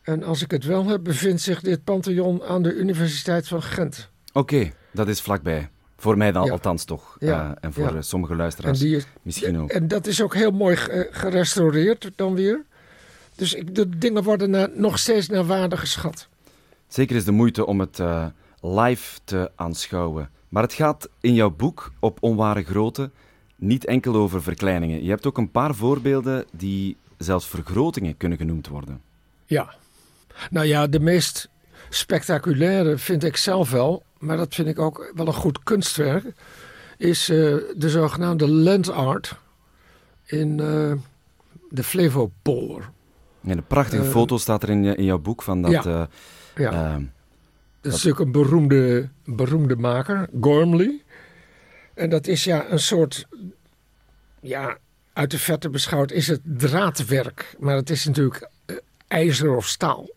En 0.02 0.24
als 0.24 0.42
ik 0.42 0.52
het 0.52 0.64
wel 0.64 0.86
heb, 0.86 1.04
bevindt 1.04 1.42
zich 1.42 1.62
dit 1.62 1.84
pantheon 1.84 2.44
aan 2.44 2.64
de 2.64 2.74
Universiteit 2.74 3.48
van 3.48 3.62
Gent. 3.62 4.10
Oké, 4.34 4.72
dat 4.92 5.08
is 5.08 5.22
vlakbij. 5.22 5.70
Voor 5.98 6.18
mij 6.18 6.32
dan 6.32 6.52
althans 6.52 6.84
toch. 6.84 7.16
Ja. 7.20 7.46
Uh, 7.46 7.52
en 7.60 7.74
voor 7.74 7.94
ja. 7.94 8.02
sommige 8.02 8.36
luisteraars 8.36 8.82
is, 8.82 9.06
misschien 9.22 9.60
ook. 9.60 9.70
En 9.70 9.88
dat 9.88 10.08
is 10.08 10.22
ook 10.22 10.34
heel 10.34 10.52
mooi 10.52 10.76
gerestaureerd 11.12 12.12
dan 12.16 12.36
weer. 12.36 12.66
Dus 13.36 13.54
ik, 13.54 13.76
de 13.76 13.98
dingen 13.98 14.24
worden 14.24 14.72
nog 14.82 15.00
steeds 15.00 15.28
naar 15.28 15.46
waarde 15.46 15.78
geschat. 15.78 16.28
Zeker 16.88 17.16
is 17.16 17.26
de 17.26 17.32
moeite 17.32 17.66
om 17.66 17.80
het 17.80 18.00
uh, 18.00 18.26
live 18.62 19.20
te 19.24 19.52
aanschouwen. 19.56 20.30
Maar 20.50 20.64
het 20.64 20.74
gaat 20.74 21.10
in 21.20 21.34
jouw 21.34 21.50
boek 21.50 21.92
op 22.00 22.18
onware 22.22 22.64
grootte 22.64 23.12
niet 23.56 23.86
enkel 23.86 24.16
over 24.16 24.44
verkleiningen. 24.44 25.04
Je 25.04 25.10
hebt 25.10 25.26
ook 25.26 25.38
een 25.38 25.52
paar 25.52 25.76
voorbeelden 25.76 26.46
die 26.52 26.98
zelfs 27.24 27.48
vergrotingen 27.48 28.18
kunnen 28.18 28.38
genoemd 28.38 28.68
worden. 28.68 29.02
Ja. 29.46 29.74
Nou 30.50 30.66
ja, 30.66 30.88
de 30.88 31.00
meest 31.00 31.50
spectaculaire 31.90 32.98
vind 32.98 33.24
ik 33.24 33.38
zelf 33.38 33.72
wel, 33.72 34.04
maar 34.20 34.38
dat 34.38 34.56
vind 34.56 34.68
ik 34.68 34.80
ook 34.80 35.12
wel 35.16 35.28
een 35.28 35.34
goed 35.34 35.64
kunstwerk, 35.64 36.34
is 36.98 37.30
uh, 37.30 37.56
de 37.76 37.90
zogenaamde 37.90 38.48
land 38.48 38.90
art 38.90 39.36
in 40.26 40.58
uh, 40.62 40.94
de 41.70 41.84
Flevopolder. 41.84 42.90
Ja, 43.42 43.52
een 43.52 43.68
prachtige 43.68 44.04
uh, 44.04 44.10
foto 44.10 44.38
staat 44.38 44.64
er 44.64 44.70
in, 44.70 44.86
in 44.86 45.04
jouw 45.04 45.20
boek 45.20 45.42
van 45.42 45.62
dat... 45.62 45.84
Ja. 45.84 46.08
ja. 46.56 47.00
Dat 47.82 47.94
is 47.94 48.04
natuurlijk 48.04 48.20
een 48.20 48.42
beroemde, 48.42 49.10
beroemde 49.26 49.76
maker, 49.76 50.30
Gormley. 50.42 51.02
En 51.94 52.10
dat 52.10 52.28
is 52.28 52.44
ja 52.44 52.70
een 52.70 52.80
soort, 52.80 53.28
ja, 54.40 54.78
uit 55.22 55.32
de 55.32 55.40
verte 55.40 55.70
beschouwd 55.70 56.12
is 56.12 56.28
het 56.28 56.42
draadwerk. 56.44 57.56
Maar 57.60 57.76
het 57.76 57.90
is 57.90 58.06
natuurlijk 58.06 58.50
uh, 58.66 58.78
ijzer 59.08 59.56
of 59.56 59.68
staal. 59.68 60.10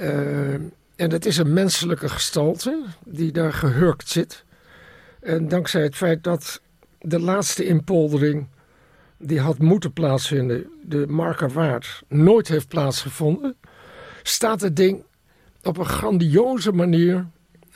Uh, 0.00 0.54
en 0.96 1.10
het 1.10 1.26
is 1.26 1.36
een 1.36 1.52
menselijke 1.52 2.08
gestalte 2.08 2.84
die 3.04 3.32
daar 3.32 3.52
gehurkt 3.52 4.08
zit. 4.08 4.44
En 5.20 5.48
dankzij 5.48 5.82
het 5.82 5.96
feit 5.96 6.24
dat 6.24 6.60
de 6.98 7.20
laatste 7.20 7.64
inpoldering 7.64 8.46
die 9.18 9.40
had 9.40 9.58
moeten 9.58 9.92
plaatsvinden, 9.92 10.66
de 10.82 11.06
Markerwaard, 11.06 12.02
nooit 12.08 12.48
heeft 12.48 12.68
plaatsgevonden, 12.68 13.56
staat 14.22 14.60
het 14.60 14.76
ding 14.76 15.04
op 15.62 15.78
een 15.78 15.86
grandioze 15.86 16.72
manier 16.72 17.26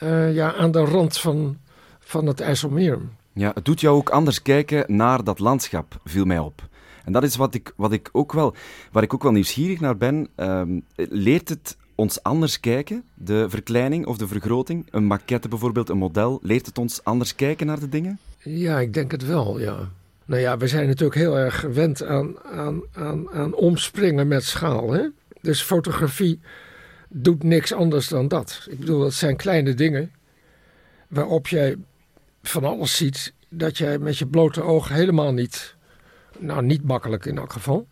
uh, 0.03 0.35
ja, 0.35 0.53
aan 0.53 0.71
de 0.71 0.83
rand 0.83 1.17
van, 1.17 1.57
van 1.99 2.25
het 2.25 2.39
IJsselmeer. 2.39 2.99
Ja, 3.37 3.51
het 3.53 3.65
doet 3.65 3.81
jou 3.81 3.97
ook 3.97 4.09
anders 4.09 4.41
kijken 4.41 4.95
naar 4.95 5.23
dat 5.23 5.39
landschap, 5.39 5.99
viel 6.03 6.25
mij 6.25 6.39
op. 6.39 6.67
En 7.05 7.11
dat 7.11 7.23
is 7.23 7.35
wat 7.35 7.53
ik, 7.53 7.73
wat 7.75 7.91
ik 7.91 8.09
ook 8.11 8.33
wel, 8.33 8.55
waar 8.91 9.03
ik 9.03 9.13
ook 9.13 9.23
wel 9.23 9.31
nieuwsgierig 9.31 9.79
naar 9.79 9.97
ben. 9.97 10.27
Um, 10.35 10.83
leert 10.95 11.49
het 11.49 11.77
ons 11.95 12.23
anders 12.23 12.59
kijken, 12.59 13.03
de 13.13 13.45
verkleining 13.49 14.05
of 14.05 14.17
de 14.17 14.27
vergroting? 14.27 14.87
Een 14.91 15.05
maquette 15.05 15.47
bijvoorbeeld, 15.47 15.89
een 15.89 15.97
model. 15.97 16.39
Leert 16.41 16.65
het 16.65 16.77
ons 16.77 17.03
anders 17.03 17.35
kijken 17.35 17.67
naar 17.67 17.79
de 17.79 17.89
dingen? 17.89 18.19
Ja, 18.39 18.79
ik 18.79 18.93
denk 18.93 19.11
het 19.11 19.25
wel, 19.25 19.59
ja. 19.59 19.89
Nou 20.25 20.41
ja, 20.41 20.57
we 20.57 20.67
zijn 20.67 20.87
natuurlijk 20.87 21.19
heel 21.19 21.37
erg 21.37 21.59
gewend 21.59 22.03
aan, 22.03 22.39
aan, 22.43 22.81
aan, 22.93 23.31
aan 23.31 23.53
omspringen 23.53 24.27
met 24.27 24.43
schaal. 24.43 24.91
Hè? 24.91 25.07
Dus 25.41 25.61
fotografie 25.61 26.39
doet 27.09 27.43
niks 27.43 27.73
anders 27.73 28.07
dan 28.07 28.27
dat. 28.27 28.67
Ik 28.69 28.79
bedoel, 28.79 28.99
dat 28.99 29.13
zijn 29.13 29.35
kleine 29.35 29.73
dingen 29.73 30.11
waarop 31.07 31.47
jij 31.47 31.77
van 32.47 32.63
alles 32.63 32.95
ziet 32.95 33.33
dat 33.49 33.77
jij 33.77 33.97
met 33.97 34.17
je 34.17 34.27
blote 34.27 34.61
oog 34.61 34.89
helemaal 34.89 35.31
niet, 35.31 35.75
nou 36.37 36.63
niet 36.63 36.83
makkelijk 36.83 37.25
in 37.25 37.37
elk 37.37 37.53
geval. 37.53 37.87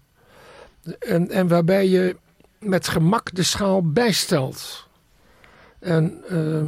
En, 1.00 1.29
en 1.29 1.48
waarbij 1.48 1.88
je 1.88 2.15
met 2.60 2.88
gemak 2.88 3.36
de 3.36 3.43
schaal 3.43 3.91
bijstelt. 3.91 4.88
En 5.79 6.24
uh, 6.31 6.63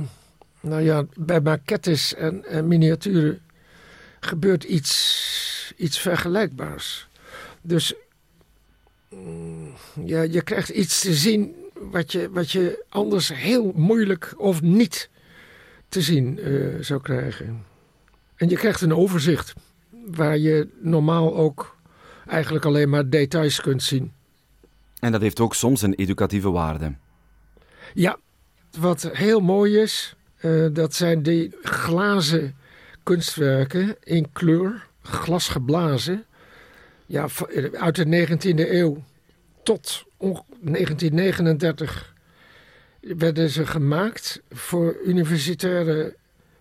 nou 0.59 0.81
ja, 0.81 1.05
bij 1.15 1.41
maquettes 1.41 2.15
en, 2.15 2.45
en 2.45 2.67
miniaturen 2.67 3.41
gebeurt 4.19 4.63
iets, 4.63 5.73
iets 5.77 5.99
vergelijkbaars. 5.99 7.07
Dus 7.61 7.93
mm, 9.09 9.73
ja, 10.05 10.21
je 10.21 10.41
krijgt 10.41 10.69
iets 10.69 11.01
te 11.01 11.13
zien 11.13 11.55
wat 11.73 12.11
je, 12.11 12.29
wat 12.29 12.51
je 12.51 12.83
anders 12.89 13.33
heel 13.33 13.71
moeilijk 13.75 14.33
of 14.37 14.61
niet 14.61 15.09
te 15.89 16.01
zien 16.01 16.39
uh, 16.49 16.81
zou 16.81 17.01
krijgen. 17.01 17.65
En 18.35 18.49
je 18.49 18.55
krijgt 18.55 18.81
een 18.81 18.95
overzicht 18.95 19.53
waar 20.05 20.37
je 20.37 20.67
normaal 20.81 21.35
ook 21.35 21.77
eigenlijk 22.27 22.65
alleen 22.65 22.89
maar 22.89 23.09
details 23.09 23.61
kunt 23.61 23.83
zien. 23.83 24.13
En 24.99 25.11
dat 25.11 25.21
heeft 25.21 25.39
ook 25.39 25.55
soms 25.55 25.81
een 25.81 25.93
educatieve 25.93 26.51
waarde. 26.51 26.93
Ja, 27.93 28.17
wat 28.79 29.09
heel 29.11 29.39
mooi 29.39 29.77
is, 29.77 30.15
uh, 30.41 30.67
dat 30.73 30.93
zijn 30.93 31.23
die 31.23 31.55
glazen 31.61 32.55
kunstwerken 33.03 33.95
in 34.03 34.31
kleur, 34.31 34.87
glasgeblazen. 35.01 36.25
Ja, 37.05 37.27
uit 37.73 37.95
de 37.95 38.27
19e 38.27 38.71
eeuw 38.71 39.03
tot 39.63 40.05
1939 40.17 42.13
werden 42.99 43.49
ze 43.49 43.65
gemaakt 43.65 44.41
voor 44.49 44.97
universitaire 45.05 46.15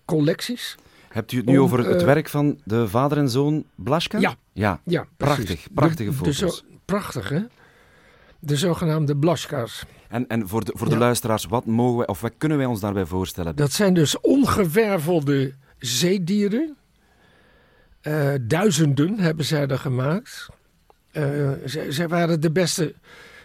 collecties. 0.05 0.77
Hebt 1.15 1.33
u 1.33 1.37
het 1.37 1.47
nu 1.47 1.61
over 1.61 1.79
het 1.89 2.01
uh, 2.01 2.07
werk 2.07 2.29
van 2.29 2.61
de 2.65 2.89
vader 2.89 3.19
en 3.19 3.29
zoon 3.29 3.65
Blaschka? 3.75 4.19
Ja. 4.19 4.37
Ja, 4.53 4.81
ja 4.85 5.07
prachtig. 5.17 5.67
Prachtige 5.75 6.11
de, 6.11 6.17
foto's. 6.17 6.39
De 6.39 6.49
zo, 6.49 6.77
prachtig, 6.85 7.29
hè? 7.29 7.41
De 8.39 8.57
zogenaamde 8.57 9.17
Blaschka's. 9.17 9.85
En, 10.09 10.27
en 10.27 10.49
voor 10.49 10.65
de, 10.65 10.73
voor 10.77 10.87
de 10.87 10.93
ja. 10.93 10.99
luisteraars, 10.99 11.45
wat 11.45 11.67
mogen 11.67 11.97
wij, 11.97 12.07
of 12.07 12.21
wat 12.21 12.33
kunnen 12.39 12.59
wij 12.59 12.67
ons 12.67 12.81
daarbij 12.81 13.07
voorstellen? 13.07 13.57
Dat 13.57 13.73
zijn 13.73 13.95
dus 13.95 14.21
ongewervelde 14.21 15.53
zeedieren. 15.79 16.77
Uh, 18.03 18.33
duizenden 18.41 19.19
hebben 19.19 19.45
zij 19.45 19.67
er 19.67 19.79
gemaakt. 19.79 20.49
Uh, 21.13 21.51
zij, 21.65 21.93
zij, 21.93 22.09
waren 22.09 22.41
de 22.41 22.51
beste 22.51 22.95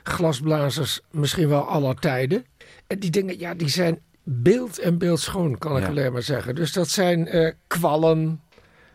glasblazers 0.03 1.01
misschien 1.11 1.49
wel 1.49 1.67
aller 1.67 1.95
tijden. 1.95 2.45
En 2.87 2.99
die 2.99 3.09
dingen, 3.09 3.39
ja, 3.39 3.53
die 3.53 3.69
zijn 3.69 3.99
beeld 4.31 4.79
en 4.79 4.97
beeld 4.97 5.19
schoon, 5.19 5.57
kan 5.57 5.77
ik 5.77 5.83
ja. 5.83 5.89
alleen 5.89 6.11
maar 6.11 6.23
zeggen. 6.23 6.55
Dus 6.55 6.73
dat 6.73 6.89
zijn 6.89 7.35
uh, 7.35 7.51
kwallen, 7.67 8.41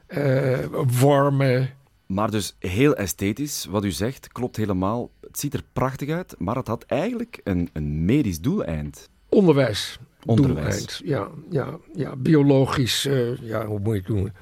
uh, 0.08 0.58
wormen. 1.00 1.70
Maar 2.06 2.30
dus 2.30 2.56
heel 2.58 2.94
esthetisch, 2.94 3.66
wat 3.70 3.84
u 3.84 3.90
zegt, 3.90 4.28
klopt 4.28 4.56
helemaal. 4.56 5.10
Het 5.20 5.38
ziet 5.38 5.54
er 5.54 5.62
prachtig 5.72 6.10
uit, 6.10 6.34
maar 6.38 6.56
het 6.56 6.66
had 6.66 6.84
eigenlijk 6.86 7.40
een, 7.44 7.70
een 7.72 8.04
medisch 8.04 8.40
doeleind. 8.40 9.08
Onderwijs. 9.28 9.98
Onderwijs. 10.24 11.00
Ja, 11.04 11.28
ja, 11.50 11.78
ja, 11.94 12.16
biologisch, 12.16 13.06
uh, 13.06 13.36
ja, 13.36 13.66
hoe 13.66 13.78
moet 13.78 13.92
je 13.94 13.98
het 13.98 14.06
doen? 14.06 14.32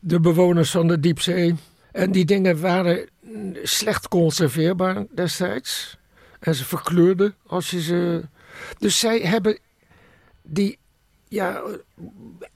De 0.00 0.20
bewoners 0.20 0.70
van 0.70 0.88
de 0.88 1.00
diepzee. 1.00 1.54
En 1.92 2.12
die 2.12 2.24
dingen 2.24 2.60
waren 2.60 3.08
slecht 3.62 4.08
conserveerbaar 4.08 5.06
destijds. 5.14 5.98
En 6.40 6.54
ze 6.54 6.64
verkleurden 6.64 7.34
als 7.46 7.70
je 7.70 7.82
ze. 7.82 8.22
Dus 8.78 8.98
zij 8.98 9.18
hebben 9.20 9.58
die 10.48 10.78
ja, 11.28 11.62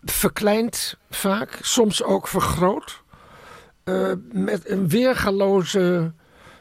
verkleind 0.03 0.99
vaak, 1.11 1.59
soms 1.63 2.03
ook 2.03 2.29
vergroot. 2.29 3.03
Uh, 3.85 4.13
met 4.33 4.71
een 4.71 4.89
weergaloze 4.89 6.13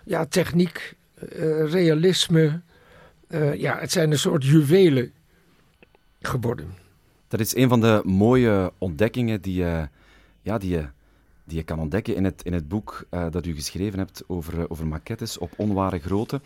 ja, 0.06 0.26
techniek, 0.26 0.96
uh, 1.36 1.72
realisme. 1.72 2.62
Uh, 3.28 3.56
ja, 3.56 3.80
het 3.80 3.92
zijn 3.92 4.12
een 4.12 4.20
soort 4.20 4.46
juwelen 4.46 5.12
geworden. 6.20 6.74
Dat 7.28 7.40
is 7.40 7.56
een 7.56 7.70
van 7.70 7.82
de 7.82 8.02
mooie 8.04 8.74
ontdekkingen 8.78 9.42
die 9.42 9.56
je, 9.56 9.88
ja, 10.42 10.58
die 10.58 10.70
je, 10.70 10.88
die 11.44 11.58
je 11.58 11.64
kan 11.64 11.80
ontdekken 11.80 12.16
in 12.16 12.24
het, 12.24 12.42
in 12.44 12.54
het 12.54 12.68
boek 12.68 13.06
dat 13.30 13.46
u 13.46 13.56
geschreven 13.56 14.00
hebt 14.00 14.24
over, 14.28 14.70
over 14.70 14.88
maquettes 14.88 15.38
op 15.38 15.54
onware 15.58 16.00
grootte. 16.00 16.42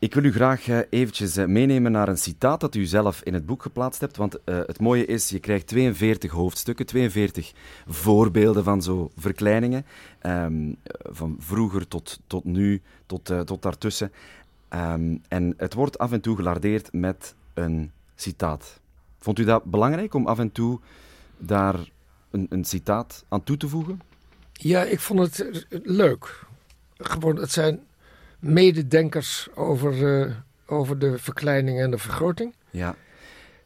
Ik 0.00 0.14
wil 0.14 0.24
u 0.24 0.32
graag 0.32 0.68
uh, 0.68 0.78
eventjes 0.90 1.36
uh, 1.36 1.46
meenemen 1.46 1.92
naar 1.92 2.08
een 2.08 2.18
citaat 2.18 2.60
dat 2.60 2.74
u 2.74 2.84
zelf 2.84 3.22
in 3.22 3.34
het 3.34 3.46
boek 3.46 3.62
geplaatst 3.62 4.00
hebt. 4.00 4.16
Want 4.16 4.34
uh, 4.44 4.58
het 4.66 4.80
mooie 4.80 5.04
is, 5.04 5.28
je 5.28 5.38
krijgt 5.38 5.66
42 5.66 6.30
hoofdstukken, 6.30 6.86
42 6.86 7.52
voorbeelden 7.86 8.64
van 8.64 8.82
zo 8.82 9.10
verkleiningen. 9.16 9.86
Um, 10.22 10.76
van 11.02 11.36
vroeger 11.38 11.88
tot, 11.88 12.20
tot 12.26 12.44
nu, 12.44 12.82
tot, 13.06 13.32
tot 13.44 13.62
daartussen. 13.62 14.12
Um, 14.70 15.22
en 15.28 15.54
het 15.56 15.74
wordt 15.74 15.98
af 15.98 16.12
en 16.12 16.20
toe 16.20 16.36
gelardeerd 16.36 16.92
met 16.92 17.34
een 17.54 17.92
citaat. 18.14 18.80
Vond 19.18 19.38
u 19.38 19.44
dat 19.44 19.64
belangrijk 19.64 20.14
om 20.14 20.26
af 20.26 20.38
en 20.38 20.52
toe 20.52 20.80
daar 21.38 21.76
een, 22.30 22.46
een 22.50 22.64
citaat 22.64 23.24
aan 23.28 23.44
toe 23.44 23.56
te 23.56 23.68
voegen? 23.68 24.00
Ja, 24.52 24.82
ik 24.82 25.00
vond 25.00 25.20
het 25.20 25.66
leuk. 25.82 26.44
Gewoon, 26.96 27.36
het 27.36 27.50
zijn 27.50 27.80
mededenkers 28.38 29.48
over, 29.54 30.20
uh, 30.26 30.34
over 30.66 30.98
de 30.98 31.18
verkleining 31.18 31.80
en 31.80 31.90
de 31.90 31.98
vergroting. 31.98 32.54
Ja. 32.70 32.94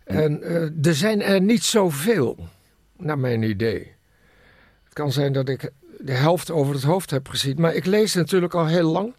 En 0.04 0.40
uh, 0.42 0.86
er 0.86 0.94
zijn 0.94 1.22
er 1.22 1.40
niet 1.40 1.62
zoveel, 1.62 2.48
naar 2.96 3.18
mijn 3.18 3.42
idee. 3.42 3.92
Het 4.84 4.92
kan 4.92 5.12
zijn 5.12 5.32
dat 5.32 5.48
ik 5.48 5.70
de 5.98 6.12
helft 6.12 6.50
over 6.50 6.74
het 6.74 6.82
hoofd 6.82 7.10
heb 7.10 7.28
gezien, 7.28 7.60
maar 7.60 7.74
ik 7.74 7.86
lees 7.86 8.14
natuurlijk 8.14 8.54
al 8.54 8.66
heel 8.66 8.90
lang. 8.90 9.14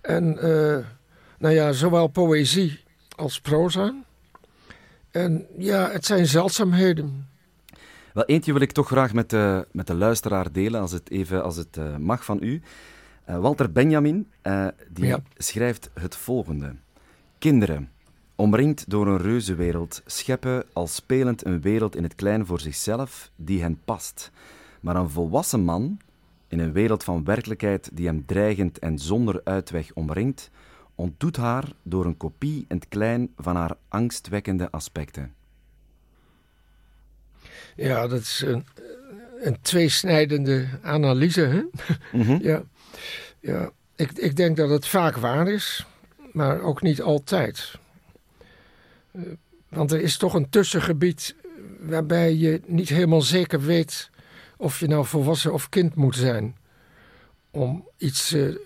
En 0.00 0.34
uh, 0.34 0.78
nou 1.38 1.54
ja, 1.54 1.72
zowel 1.72 2.06
poëzie 2.06 2.80
als 3.16 3.40
proza. 3.40 3.94
En 5.10 5.46
ja, 5.58 5.90
het 5.90 6.06
zijn 6.06 6.26
zeldzaamheden. 6.26 7.28
Wel, 8.12 8.24
eentje 8.24 8.52
wil 8.52 8.62
ik 8.62 8.72
toch 8.72 8.86
graag 8.86 9.12
met 9.12 9.30
de, 9.30 9.66
met 9.72 9.86
de 9.86 9.94
luisteraar 9.94 10.52
delen, 10.52 10.80
als 10.80 10.92
het 10.92 11.10
even 11.10 11.42
als 11.42 11.56
het, 11.56 11.98
mag 11.98 12.24
van 12.24 12.38
u. 12.42 12.62
Uh, 13.28 13.38
Walter 13.38 13.72
Benjamin 13.72 14.30
uh, 14.42 14.66
die 14.88 15.06
ja. 15.06 15.22
schrijft 15.36 15.90
het 15.94 16.16
volgende. 16.16 16.74
Kinderen, 17.38 17.90
omringd 18.34 18.90
door 18.90 19.06
een 19.06 19.18
reuzenwereld, 19.18 20.02
scheppen 20.06 20.64
al 20.72 20.86
spelend 20.86 21.44
een 21.44 21.60
wereld 21.60 21.96
in 21.96 22.02
het 22.02 22.14
klein 22.14 22.46
voor 22.46 22.60
zichzelf 22.60 23.30
die 23.36 23.62
hen 23.62 23.80
past. 23.84 24.30
Maar 24.80 24.96
een 24.96 25.10
volwassen 25.10 25.60
man, 25.60 25.98
in 26.48 26.58
een 26.58 26.72
wereld 26.72 27.04
van 27.04 27.24
werkelijkheid 27.24 27.90
die 27.92 28.06
hem 28.06 28.26
dreigend 28.26 28.78
en 28.78 28.98
zonder 28.98 29.40
uitweg 29.44 29.92
omringt, 29.94 30.50
ontdoet 30.94 31.36
haar 31.36 31.64
door 31.82 32.04
een 32.04 32.16
kopie 32.16 32.64
in 32.68 32.76
het 32.76 32.88
klein 32.88 33.32
van 33.36 33.56
haar 33.56 33.76
angstwekkende 33.88 34.70
aspecten. 34.70 35.34
Ja, 37.76 38.06
dat 38.06 38.20
is 38.20 38.42
een, 38.46 38.66
een 39.42 39.60
tweesnijdende 39.60 40.68
analyse. 40.82 41.40
Hè? 41.40 41.62
Mm 42.12 42.22
-hmm. 42.22 42.38
ja. 42.42 42.62
Ja, 43.40 43.70
ik, 43.96 44.12
ik 44.12 44.36
denk 44.36 44.56
dat 44.56 44.70
het 44.70 44.86
vaak 44.86 45.16
waar 45.16 45.48
is, 45.48 45.86
maar 46.32 46.60
ook 46.60 46.82
niet 46.82 47.02
altijd. 47.02 47.70
Uh, 49.12 49.22
want 49.68 49.92
er 49.92 50.00
is 50.00 50.16
toch 50.16 50.34
een 50.34 50.48
tussengebied 50.48 51.34
waarbij 51.80 52.34
je 52.34 52.60
niet 52.66 52.88
helemaal 52.88 53.22
zeker 53.22 53.60
weet 53.60 54.10
of 54.56 54.80
je 54.80 54.88
nou 54.88 55.06
volwassen 55.06 55.52
of 55.52 55.68
kind 55.68 55.94
moet 55.94 56.16
zijn. 56.16 56.56
Om 57.50 57.88
iets, 57.96 58.32
uh, 58.32 58.56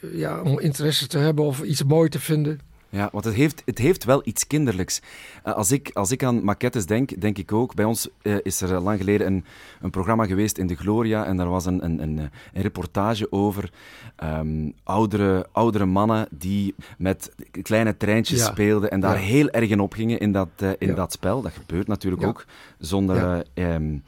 ja, 0.00 0.42
om 0.42 0.60
interesse 0.60 1.06
te 1.06 1.18
hebben 1.18 1.44
of 1.44 1.62
iets 1.62 1.82
mooi 1.82 2.08
te 2.08 2.20
vinden. 2.20 2.60
Ja, 2.88 3.08
want 3.12 3.24
het 3.24 3.34
heeft, 3.34 3.62
het 3.64 3.78
heeft 3.78 4.04
wel 4.04 4.20
iets 4.24 4.46
kinderlijks. 4.46 5.00
Uh, 5.46 5.54
als, 5.54 5.70
ik, 5.70 5.90
als 5.92 6.10
ik 6.10 6.24
aan 6.24 6.44
maquettes 6.44 6.86
denk, 6.86 7.20
denk 7.20 7.38
ik 7.38 7.52
ook... 7.52 7.74
Bij 7.74 7.84
ons 7.84 8.08
uh, 8.22 8.36
is 8.42 8.60
er 8.60 8.80
lang 8.80 8.98
geleden 8.98 9.26
een, 9.26 9.44
een 9.80 9.90
programma 9.90 10.26
geweest 10.26 10.58
in 10.58 10.66
de 10.66 10.74
Gloria 10.74 11.24
en 11.24 11.36
daar 11.36 11.48
was 11.48 11.66
een, 11.66 11.84
een, 11.84 12.02
een, 12.02 12.18
een 12.18 12.62
reportage 12.62 13.32
over 13.32 13.70
um, 14.24 14.72
oudere, 14.82 15.46
oudere 15.52 15.86
mannen 15.86 16.28
die 16.30 16.74
met 16.98 17.34
kleine 17.62 17.96
treintjes 17.96 18.38
ja. 18.38 18.50
speelden 18.50 18.90
en 18.90 19.00
daar 19.00 19.20
ja. 19.20 19.26
heel 19.26 19.50
erg 19.50 19.70
in 19.70 19.80
opgingen 19.80 20.18
in, 20.18 20.32
dat, 20.32 20.48
uh, 20.62 20.70
in 20.78 20.88
ja. 20.88 20.94
dat 20.94 21.12
spel. 21.12 21.42
Dat 21.42 21.52
gebeurt 21.52 21.86
natuurlijk 21.86 22.26
ook 22.26 22.44
zonder 22.78 23.44
um, 23.54 24.02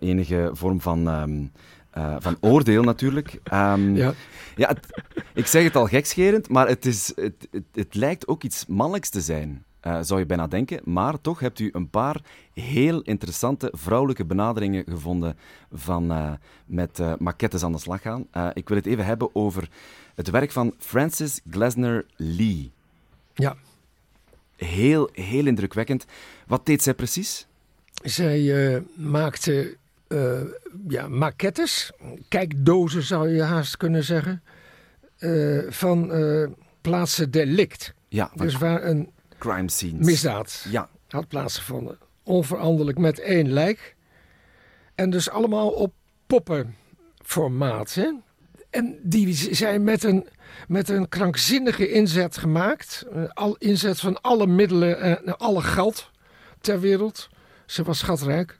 enige 0.00 0.50
vorm 0.52 0.80
van... 0.80 1.20
Um, 1.20 1.50
uh, 1.96 2.16
van 2.18 2.36
oordeel 2.40 2.82
natuurlijk. 2.82 3.40
Um, 3.52 3.96
ja. 3.96 4.14
ja 4.56 4.68
het, 4.68 5.02
ik 5.34 5.46
zeg 5.46 5.62
het 5.62 5.76
al 5.76 5.86
gekscherend, 5.86 6.48
maar 6.48 6.68
het, 6.68 6.86
is, 6.86 7.12
het, 7.16 7.48
het, 7.50 7.64
het 7.72 7.94
lijkt 7.94 8.28
ook 8.28 8.42
iets 8.42 8.66
mannelijks 8.66 9.08
te 9.08 9.20
zijn, 9.20 9.64
uh, 9.86 9.98
zou 10.00 10.20
je 10.20 10.26
bijna 10.26 10.46
denken. 10.46 10.80
Maar 10.84 11.20
toch 11.20 11.40
hebt 11.40 11.58
u 11.58 11.70
een 11.72 11.90
paar 11.90 12.20
heel 12.52 13.00
interessante 13.00 13.72
vrouwelijke 13.72 14.24
benaderingen 14.24 14.84
gevonden 14.88 15.36
van 15.72 16.12
uh, 16.12 16.32
met 16.66 17.00
maquettes 17.18 17.62
aan 17.62 17.72
de 17.72 17.78
slag 17.78 18.02
gaan. 18.02 18.26
ik 18.52 18.68
wil 18.68 18.76
het 18.76 18.86
even 18.86 19.04
hebben 19.04 19.34
over 19.34 19.68
het 20.14 20.30
werk 20.30 20.50
van 20.50 20.74
Frances 20.78 21.40
Glessner 21.50 22.06
Lee. 22.16 22.70
Ja. 23.34 23.56
Heel, 24.56 25.08
heel 25.12 25.46
indrukwekkend. 25.46 26.06
Wat 26.46 26.66
deed 26.66 26.82
zij 26.82 26.94
precies? 26.94 27.46
Zij 28.02 28.82
maakte 28.96 29.76
uh, 30.08 30.40
ja, 30.88 31.08
maquettes, 31.08 31.92
kijkdozen 32.28 33.02
zou 33.02 33.28
je 33.28 33.42
haast 33.42 33.76
kunnen 33.76 34.04
zeggen, 34.04 34.42
uh, 35.18 35.70
van 35.70 36.16
uh, 36.20 36.48
plaatsen 36.80 37.30
delict. 37.30 37.94
Ja, 38.08 38.30
dus 38.34 38.56
waar 38.56 38.84
een 38.84 39.10
crime 39.38 39.70
scenes. 39.70 40.06
misdaad 40.06 40.66
ja. 40.70 40.88
had 41.08 41.28
plaatsgevonden. 41.28 41.98
Onveranderlijk 42.22 42.98
met 42.98 43.18
één 43.18 43.52
lijk. 43.52 43.96
En 44.94 45.10
dus 45.10 45.30
allemaal 45.30 45.68
op 45.70 45.92
poppenformaat. 46.26 47.94
Hè? 47.94 48.12
En 48.70 48.98
die 49.02 49.54
zijn 49.54 49.84
met 49.84 50.02
een, 50.04 50.28
met 50.68 50.88
een 50.88 51.08
krankzinnige 51.08 51.90
inzet 51.90 52.36
gemaakt. 52.36 53.06
Al, 53.28 53.56
inzet 53.58 54.00
van 54.00 54.20
alle 54.20 54.46
middelen 54.46 55.00
en 55.00 55.38
alle 55.38 55.62
geld 55.62 56.10
ter 56.60 56.80
wereld. 56.80 57.28
Ze 57.66 57.82
was 57.82 57.98
schatrijk. 57.98 58.58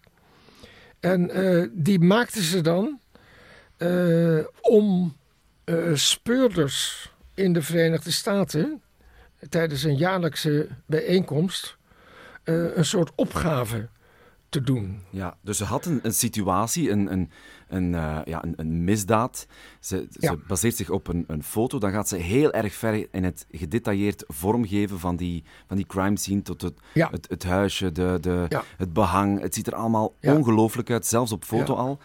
En 1.00 1.40
uh, 1.40 1.66
die 1.72 1.98
maakten 1.98 2.42
ze 2.42 2.60
dan 2.60 3.00
uh, 3.78 4.44
om 4.60 5.16
uh, 5.64 5.94
speurders 5.94 7.10
in 7.34 7.52
de 7.52 7.62
Verenigde 7.62 8.10
Staten 8.10 8.82
tijdens 9.48 9.82
een 9.82 9.96
jaarlijkse 9.96 10.68
bijeenkomst 10.86 11.76
een 12.44 12.84
soort 12.84 13.12
opgave 13.14 13.88
te 14.48 14.60
doen. 14.60 15.02
Ja, 15.10 15.36
dus 15.40 15.56
ze 15.56 15.64
had 15.64 15.86
een, 15.86 16.00
een 16.02 16.14
situatie, 16.14 16.90
een, 16.90 17.12
een, 17.12 17.30
een, 17.68 17.92
uh, 17.92 18.18
ja, 18.24 18.44
een, 18.44 18.52
een, 18.56 18.84
misdaad. 18.84 19.46
Ze, 19.80 20.06
ja. 20.10 20.30
ze 20.30 20.38
baseert 20.46 20.76
zich 20.76 20.90
op 20.90 21.08
een, 21.08 21.24
een, 21.26 21.42
foto. 21.42 21.78
Dan 21.78 21.92
gaat 21.92 22.08
ze 22.08 22.16
heel 22.16 22.52
erg 22.52 22.74
ver 22.74 23.06
in 23.10 23.24
het 23.24 23.46
gedetailleerd 23.50 24.24
vormgeven 24.26 24.98
van 24.98 25.16
die, 25.16 25.44
van 25.66 25.76
die 25.76 25.86
crime 25.86 26.18
scene. 26.18 26.42
Tot 26.42 26.62
het, 26.62 26.74
ja. 26.94 27.08
het, 27.10 27.28
het, 27.28 27.44
huisje, 27.44 27.92
de, 27.92 28.18
de, 28.20 28.62
het 28.76 28.92
behang. 28.92 29.40
Het 29.40 29.54
ziet 29.54 29.66
er 29.66 29.74
allemaal 29.74 30.14
ongelooflijk 30.20 30.90
uit, 30.90 31.06
zelfs 31.06 31.32
op 31.32 31.44
foto 31.44 31.74
al. 31.74 31.98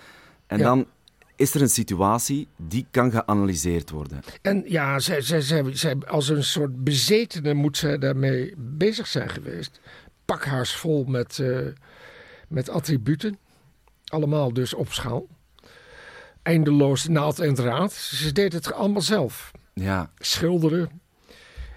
En 0.48 0.60
dan 0.60 0.86
is 1.36 1.54
er 1.54 1.62
een 1.62 1.70
situatie 1.70 2.48
die 2.56 2.86
kan 2.92 3.12
geanalyseerd 3.12 3.90
worden. 3.90 4.20
En 4.42 4.64
ja, 4.68 5.00
zij, 5.00 5.22
zij, 5.22 5.42
zij, 5.42 5.76
zij, 5.76 5.96
als 6.08 6.30
een 6.30 6.44
soort 6.44 6.84
bezetene 6.84 7.54
moet 7.54 7.78
zij 7.78 7.98
daarmee 7.98 8.54
bezig 8.58 9.08
zijn 9.08 9.30
geweest. 9.30 9.80
Pakhaars 10.26 10.76
vol 10.76 11.04
met... 11.04 11.38
Uh, 11.38 11.68
met 12.54 12.70
attributen. 12.70 13.38
Allemaal 14.06 14.54
dus 14.54 14.74
op 14.74 14.92
schaal. 14.92 15.28
Eindeloos 16.44 17.08
naald 17.08 17.40
en 17.40 17.54
draad. 17.54 17.94
Ze 17.94 18.32
deed 18.32 18.54
het 18.54 18.74
allemaal 18.74 19.02
zelf. 19.02 19.52
Ja. 19.74 20.12
Schilderen, 20.18 21.02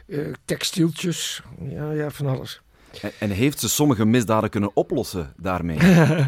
uh, 0.06 0.32
textieltjes, 0.44 1.42
ja, 1.68 1.90
ja, 1.90 2.10
van 2.10 2.26
alles. 2.26 2.60
En, 3.02 3.10
en 3.18 3.30
heeft 3.30 3.60
ze 3.60 3.68
sommige 3.68 4.04
misdaden 4.04 4.50
kunnen 4.50 4.70
oplossen 4.74 5.32
daarmee? 5.36 5.78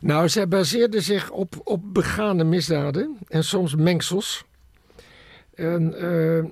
Nou, 0.00 0.28
zij 0.28 0.48
baseerde 0.48 1.00
zich 1.00 1.30
op, 1.30 1.60
op 1.64 1.94
begane 1.94 2.44
misdaden 2.44 3.18
en 3.28 3.44
soms 3.44 3.74
mengsels. 3.74 4.44
En 5.54 5.94
eh, 5.94 6.44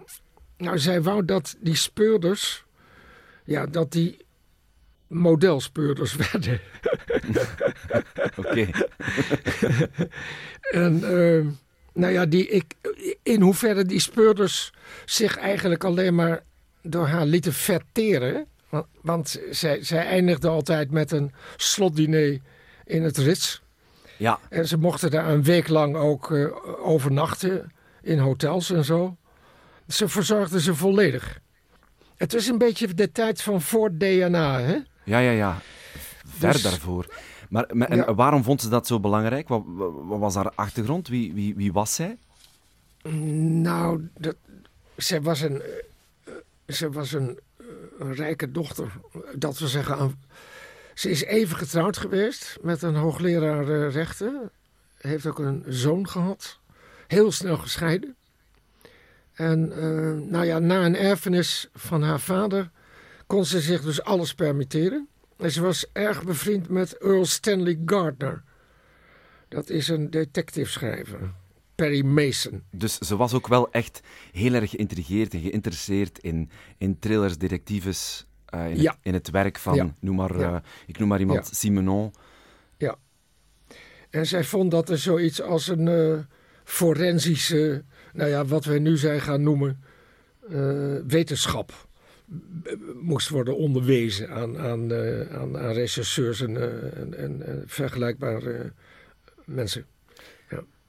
nou, 0.56 0.78
zij 0.78 1.02
wou 1.02 1.24
dat 1.24 1.56
die 1.60 1.76
speurders, 1.76 2.64
ja, 3.44 3.66
dat 3.66 3.92
die 3.92 4.24
modelspeurders 5.06 6.16
werden. 6.32 6.60
Oké. 8.44 8.66
En 10.70 10.94
eh, 11.04 11.46
nou 11.92 12.12
ja, 12.12 12.26
die, 12.26 12.48
ik, 12.48 12.74
in 13.22 13.40
hoeverre 13.40 13.84
die 13.84 14.00
speurders 14.00 14.72
zich 15.04 15.36
eigenlijk 15.38 15.84
alleen 15.84 16.14
maar 16.14 16.42
door 16.82 17.06
haar 17.06 17.26
lieten 17.26 17.52
verteren. 17.52 18.46
Want, 18.68 18.86
want 19.02 19.40
zij, 19.50 19.84
zij 19.84 20.06
eindigde 20.06 20.48
altijd 20.48 20.90
met 20.90 21.12
een 21.12 21.32
slotdiner 21.56 22.38
in 22.84 23.02
het 23.02 23.16
Ritz. 23.18 23.60
Ja, 24.16 24.38
En 24.48 24.66
ze 24.68 24.76
mochten 24.78 25.10
daar 25.10 25.28
een 25.28 25.42
week 25.42 25.68
lang 25.68 25.96
ook 25.96 26.32
eh, 26.32 26.46
overnachten 26.86 27.72
in 28.02 28.18
hotels 28.18 28.70
en 28.70 28.84
zo. 28.84 29.16
Ze 29.88 30.08
verzorgden 30.08 30.60
ze 30.60 30.74
volledig. 30.74 31.38
Het 32.16 32.34
is 32.34 32.46
een 32.48 32.58
beetje 32.58 32.94
de 32.94 33.12
tijd 33.12 33.42
van 33.42 33.62
voor 33.62 33.90
DNA, 33.96 34.60
hè? 34.60 34.76
ja, 35.04 35.18
ja. 35.18 35.30
ja. 35.30 35.58
Ver 36.38 36.52
Dus- 36.52 36.62
daarvoor. 36.62 37.06
Maar, 37.48 37.64
en 37.64 37.96
Ja. 37.96 38.14
waarom 38.14 38.42
vond 38.42 38.60
ze 38.60 38.68
dat 38.68 38.86
zo 38.86 39.00
belangrijk? 39.00 39.48
Wat, 39.48 39.62
wat 40.06 40.18
was 40.18 40.34
haar 40.34 40.52
achtergrond? 40.54 41.08
Wie, 41.08 41.32
wie, 41.34 41.54
wie 41.54 41.72
was 41.72 41.94
zij? 41.94 42.18
Nou, 43.62 44.08
dat, 44.18 44.36
ze 44.96 45.20
was 45.20 45.40
een, 45.40 45.62
eh, 46.66 46.86
was 46.90 47.12
een, 47.12 47.38
eh, 47.56 47.66
een 47.98 48.14
rijke 48.14 48.50
dochter. 48.50 48.92
Dat 49.34 49.58
wil 49.58 49.68
zeggen, 49.68 49.96
aan- 49.96 50.20
ze 50.94 51.10
is 51.10 51.24
even 51.24 51.56
getrouwd 51.56 51.96
geweest 51.96 52.58
met 52.62 52.82
een 52.82 52.94
hoogleraar 52.94 53.68
eh, 53.68 53.92
rechten. 53.92 54.50
Heeft 54.96 55.26
ook 55.26 55.38
een 55.38 55.64
zoon 55.68 56.08
gehad. 56.08 56.58
Heel 57.06 57.32
snel 57.32 57.56
gescheiden. 57.56 58.14
En 59.32 59.68
nou 60.30 60.44
ja, 60.44 60.58
na 60.58 60.84
een 60.84 60.96
erfenis 60.96 61.68
van 61.74 62.02
haar 62.02 62.20
vader 62.20 62.70
kon 63.26 63.44
ze 63.44 63.60
zich 63.60 63.82
dus 63.82 64.02
alles 64.02 64.34
permitteren. 64.34 65.08
En 65.38 65.50
ze 65.50 65.62
was 65.62 65.86
erg 65.92 66.24
bevriend 66.24 66.68
met 66.68 66.98
Earl 66.98 67.24
Stanley 67.24 67.78
Gardner. 67.84 68.42
Dat 69.48 69.70
is 69.70 69.88
een 69.88 70.10
detectiveschrijver. 70.10 71.32
Perry 71.74 72.04
Mason. 72.04 72.62
Dus 72.70 72.98
ze 72.98 73.16
was 73.16 73.34
ook 73.34 73.46
wel 73.48 73.70
echt 73.70 74.00
heel 74.32 74.54
erg 74.54 74.70
geïntrigeerd 74.70 75.34
en 75.34 75.40
geïnteresseerd 75.40 76.18
in, 76.18 76.50
in 76.78 76.98
thrillers, 76.98 77.38
detectives, 77.38 78.26
eh, 78.46 78.70
in, 78.70 78.80
Ja. 78.80 78.90
het, 78.90 78.98
in 79.02 79.14
het 79.14 79.30
werk 79.30 79.58
van, 79.58 79.74
Ja. 79.74 79.94
noem 80.00 80.16
maar, 80.16 80.38
Ja. 80.38 80.54
eh, 80.54 80.60
ik 80.86 80.98
noem 80.98 81.08
maar 81.08 81.20
iemand, 81.20 81.46
Ja. 81.48 81.54
Simenon. 81.54 82.12
En 84.10 84.26
zij 84.26 84.44
vond 84.44 84.70
dat 84.70 84.88
er 84.90 84.98
zoiets 84.98 85.42
als 85.42 85.68
een 85.68 85.88
eh, 85.88 86.18
forensische, 86.64 87.84
nou 88.12 88.30
ja, 88.30 88.44
wat 88.44 88.64
wij 88.64 88.78
nu 88.78 88.96
zijn 88.96 89.20
gaan 89.20 89.42
noemen, 89.42 89.82
wetenschap 91.06 91.85
moest 93.00 93.28
worden 93.28 93.56
onderwezen 93.56 94.30
aan, 94.30 94.58
aan, 94.58 94.92
eh, 94.92 95.36
aan, 95.36 95.58
aan 95.58 95.72
rechercheurs 95.72 96.40
en, 96.40 96.56
eh, 96.56 97.00
en, 97.00 97.14
en, 97.14 97.46
en 97.46 97.62
vergelijkbare 97.66 98.72
mensen. 99.44 99.86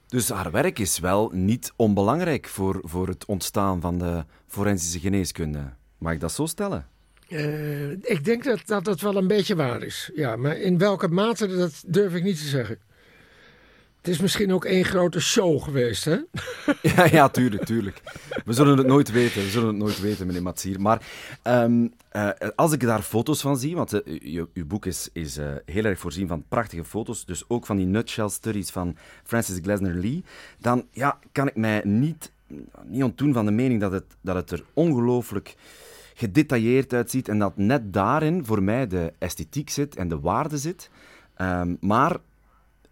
Dus 0.08 0.28
haar 0.28 0.50
werk 0.50 0.78
is 0.78 0.98
wel 0.98 1.30
niet 1.32 1.72
onbelangrijk 1.76 2.46
voor, 2.46 2.80
voor 2.82 3.08
het 3.08 3.24
ontstaan 3.24 3.80
van 3.80 3.98
de 3.98 4.24
forensische 4.46 5.00
geneeskunde. 5.00 5.72
Mag 5.98 6.12
ik 6.12 6.20
dat 6.20 6.32
zo 6.32 6.46
stellen? 6.46 6.86
Eh, 7.28 7.90
ik 7.90 8.24
denk 8.24 8.44
dat, 8.44 8.60
dat 8.64 8.84
dat 8.84 9.00
wel 9.00 9.16
een 9.16 9.26
beetje 9.26 9.56
waar 9.56 9.82
is. 9.82 10.10
Ja, 10.14 10.36
maar 10.36 10.56
in 10.56 10.78
welke 10.78 11.08
mate, 11.08 11.56
dat 11.56 11.82
durf 11.86 12.14
ik 12.14 12.22
niet 12.22 12.38
te 12.38 12.48
zeggen. 12.48 12.78
Het 14.08 14.16
is 14.16 14.22
misschien 14.22 14.52
ook 14.52 14.64
één 14.64 14.84
grote 14.84 15.20
show 15.20 15.62
geweest, 15.62 16.04
hè? 16.04 16.16
Ja, 16.96 17.04
ja, 17.10 17.28
tuurlijk, 17.28 17.64
tuurlijk. 17.64 18.00
We 18.44 18.52
zullen 18.52 18.78
het 18.78 18.86
nooit 18.86 19.10
weten, 19.10 19.42
we 19.42 19.48
zullen 19.48 19.68
het 19.68 19.76
nooit 19.76 20.00
weten, 20.00 20.26
meneer 20.26 20.42
Matsier. 20.42 20.80
Maar 20.80 21.06
ehm, 21.42 21.86
eh, 22.08 22.28
als 22.56 22.72
ik 22.72 22.80
daar 22.80 23.02
foto's 23.02 23.40
van 23.40 23.58
zie, 23.58 23.76
want 23.76 23.92
eh, 23.92 24.18
je- 24.20 24.48
uw 24.54 24.66
boek 24.66 24.86
is, 24.86 25.08
is 25.12 25.36
eh, 25.36 25.46
heel 25.64 25.84
erg 25.84 25.98
voorzien 25.98 26.28
van 26.28 26.44
prachtige 26.48 26.84
foto's, 26.84 27.24
dus 27.24 27.44
ook 27.48 27.66
van 27.66 27.76
die 27.76 27.86
nutshell 27.86 28.28
studies 28.28 28.70
van 28.70 28.96
Francis 29.24 29.58
Glesner 29.62 29.94
Lee, 29.94 30.24
dan 30.58 30.84
ja, 30.90 31.18
kan 31.32 31.46
ik 31.48 31.56
mij 31.56 31.80
niet, 31.84 32.32
niet 32.84 33.02
ontdoen 33.02 33.32
van 33.32 33.44
de 33.44 33.52
mening 33.52 33.80
dat 33.80 33.92
het, 33.92 34.04
dat 34.20 34.34
het 34.36 34.50
er 34.50 34.64
ongelooflijk 34.72 35.54
gedetailleerd 36.14 36.92
uitziet 36.92 37.28
en 37.28 37.38
dat 37.38 37.56
net 37.56 37.92
daarin 37.92 38.44
voor 38.46 38.62
mij 38.62 38.86
de 38.86 39.12
esthetiek 39.18 39.70
zit 39.70 39.96
en 39.96 40.08
de 40.08 40.20
waarde 40.20 40.58
zit. 40.58 40.90
Ehm, 41.34 41.74
maar 41.80 42.16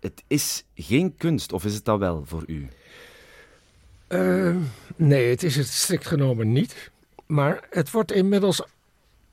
het 0.06 0.22
is 0.26 0.64
geen 0.74 1.16
kunst, 1.16 1.52
of 1.52 1.64
is 1.64 1.74
het 1.74 1.84
dat 1.84 1.98
wel 1.98 2.22
voor 2.26 2.44
u? 2.46 2.68
Eh, 4.06 4.56
nee, 4.96 5.30
het 5.30 5.42
is 5.42 5.56
het 5.56 5.66
strikt 5.66 6.06
genomen 6.06 6.52
niet. 6.52 6.90
Maar 7.26 7.66
het 7.70 7.90
wordt 7.90 8.12
inmiddels 8.12 8.62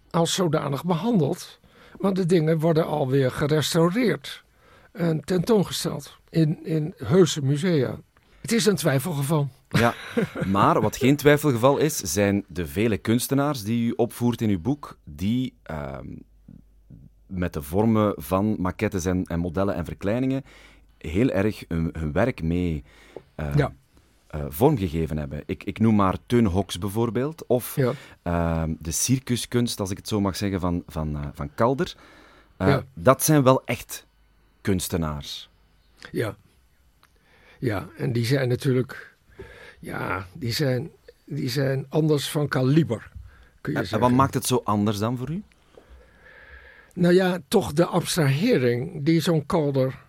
als 0.10 0.34
zodanig 0.34 0.86
behandeld. 0.86 1.60
Want 1.98 2.16
de 2.16 2.26
dingen 2.26 2.60
worden 2.60 2.86
alweer 2.86 3.32
gerestaureerd 3.32 4.44
en 4.92 5.22
tentoongesteld 5.22 6.18
in, 6.30 6.66
in 6.66 6.94
heuse 6.98 7.42
musea. 7.42 8.00
Het 8.42 8.52
is 8.52 8.66
een 8.66 8.76
twijfelgeval. 8.76 9.50
Ja, 9.70 9.94
maar 10.46 10.82
wat 10.82 10.98
geen 10.98 11.16
twijfelgeval 11.16 11.78
is, 11.78 11.98
zijn 11.98 12.46
de 12.48 12.68
vele 12.68 12.98
kunstenaars 12.98 13.64
die 13.64 13.88
u 13.88 13.94
opvoert 13.96 14.42
in 14.42 14.50
uw 14.50 14.62
boek, 14.62 14.98
die 15.04 15.54
ehm, 15.64 16.08
met 17.34 17.54
de 17.54 17.62
vormen 17.62 18.14
van 18.18 18.56
maquettes 18.60 19.06
en, 19.06 19.24
en 19.26 19.40
modellen 19.40 19.76
en 19.76 19.86
verkleiningen 19.86 20.44
heel 20.98 21.30
erg 21.30 21.64
hun, 21.68 21.90
hun 22.00 22.12
werk 22.12 22.44
mee 22.44 22.84
eh, 23.36 23.56
Ja. 23.56 23.74
eh, 24.28 24.46
vormgegeven 24.50 25.18
hebben. 25.18 25.44
Ik, 25.46 25.64
ik 25.64 25.80
noem 25.80 25.96
maar 25.96 26.18
Teun 26.26 26.46
Hoks 26.46 26.78
bijvoorbeeld, 26.78 27.46
of 27.48 27.76
Ja. 27.76 27.92
ehm, 28.22 28.74
de 28.80 28.92
circuskunst, 28.92 29.80
als 29.80 29.92
ik 29.92 29.98
het 29.98 30.08
zo 30.08 30.22
mag 30.22 30.36
zeggen, 30.36 30.60
van, 30.60 30.84
van, 30.88 31.16
eh, 31.18 31.28
van 31.34 31.50
Calder. 31.56 31.96
Eh, 32.58 32.68
Ja. 32.68 32.84
Dat 32.94 33.24
zijn 33.24 33.44
wel 33.44 33.62
echt 33.66 34.06
kunstenaars. 34.62 35.50
Ja. 36.12 36.36
Ja, 37.60 37.88
en 37.98 38.14
die 38.14 38.26
zijn 38.26 38.48
natuurlijk. 38.48 39.16
Ja, 39.80 40.28
die 40.34 40.52
zijn, 40.52 40.90
die 41.26 41.50
zijn 41.50 41.86
anders 41.90 42.30
van 42.30 42.48
kaliber. 42.48 43.12
Kun 43.62 43.72
je 43.72 43.78
En, 43.78 43.84
en 43.84 43.90
zeggen. 43.90 44.00
wat 44.10 44.18
maakt 44.18 44.34
het 44.34 44.46
zo 44.46 44.62
anders 44.64 44.98
dan 44.98 45.18
voor 45.18 45.30
u? 45.32 45.44
Nou 46.94 47.14
ja, 47.14 47.40
toch 47.48 47.74
de 47.74 47.86
abstrahering 47.86 49.06
die 49.06 49.22
zo'n 49.22 49.46
Calder 49.46 50.00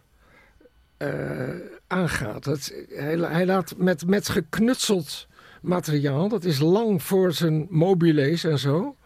eh, 0.97 1.49
aangaat. 1.87 2.44
Het, 2.44 2.87
hij, 2.88 3.47
laat 3.47 3.77
met, 3.77 4.07
met 4.07 4.29
geknutseld 4.29 5.27
materiaal, 5.62 6.29
dat 6.29 6.44
is 6.44 6.59
lang 6.59 7.03
voor 7.03 7.33
zijn 7.33 7.66
mobiles 7.70 8.44
en 8.44 8.59
zo. 8.59 8.97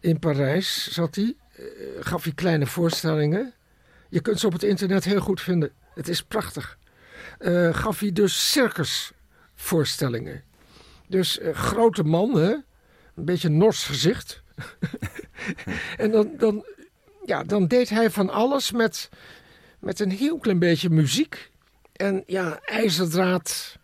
In 0.00 0.18
Parijs 0.18 0.92
zat 0.92 1.14
hij, 1.14 1.36
eh, 1.56 1.64
gaf 2.00 2.24
hij 2.24 2.32
kleine 2.32 2.66
voorstellingen. 2.66 3.52
Je 4.08 4.20
kunt 4.20 4.40
ze 4.40 4.46
op 4.46 4.52
het 4.52 4.62
internet 4.62 5.04
heel 5.04 5.20
goed 5.20 5.40
vinden. 5.40 5.70
Het 5.94 6.08
is 6.08 6.22
prachtig. 6.22 6.78
Eh, 7.38 7.74
gaf 7.74 8.00
hij 8.00 8.12
dus 8.12 8.52
circusvoorstellingen. 8.52 10.42
Dus 11.08 11.40
grote 11.52 12.02
man, 12.02 12.36
hè? 12.36 12.50
een 13.14 13.24
beetje 13.24 13.48
nors 13.48 13.84
gezicht. 13.84 14.42
en 15.96 16.10
dan, 16.10 16.30
dan, 16.38 16.64
ja, 17.26 17.44
dan 17.44 17.66
deed 17.66 17.88
hij 17.88 18.10
van 18.10 18.30
alles 18.30 18.72
met, 18.72 19.08
met 19.78 20.00
een 20.00 20.10
heel 20.10 20.38
klein 20.38 20.58
beetje 20.58 20.90
muziek. 20.90 21.50
En 21.92 22.22
ja, 22.26 22.60
ijzerdraad, 22.64 23.78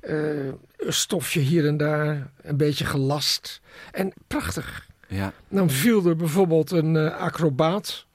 eh, 0.00 0.46
een 0.76 0.92
stofje 0.92 1.40
hier 1.40 1.66
en 1.66 1.76
daar, 1.76 2.30
een 2.42 2.56
beetje 2.56 2.84
gelast. 2.84 3.60
En 3.92 4.12
prachtig. 4.26 4.86
Ja. 5.08 5.32
Dan 5.48 5.70
viel 5.70 6.06
er 6.06 6.16
bijvoorbeeld 6.16 6.70
een 6.70 6.96
eh, 6.96 7.16
acrobaat 7.16 8.06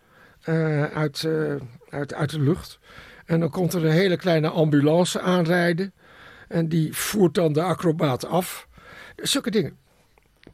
eh, 0.42 0.84
uit, 0.84 1.28
uit, 1.90 2.14
uit 2.14 2.30
de 2.30 2.40
lucht. 2.40 2.80
En 3.26 3.40
dan 3.40 3.50
komt 3.50 3.74
er 3.74 3.86
een 3.86 3.92
hele 3.92 4.18
kleine 4.18 4.50
ambulance 4.50 5.22
aanrijden. 5.22 5.94
En 6.48 6.68
die 6.68 6.96
voert 6.96 7.34
dan 7.34 7.54
de 7.54 7.62
acrobaat 7.62 8.26
af. 8.26 8.68
Zulke 9.16 9.52
dingen. 9.52 9.78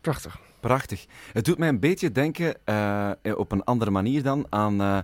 Prachtig. 0.02 0.47
Prachtig. 0.68 1.06
Het 1.34 1.46
doet 1.46 1.58
mij 1.58 1.68
een 1.68 1.80
beetje 1.80 2.12
denken, 2.12 2.56
eh, 2.64 3.12
op 3.36 3.52
een 3.52 3.64
andere 3.64 3.92
manier 3.92 4.24
dan, 4.24 4.46
aan 4.50 4.82
eh, 4.82 4.98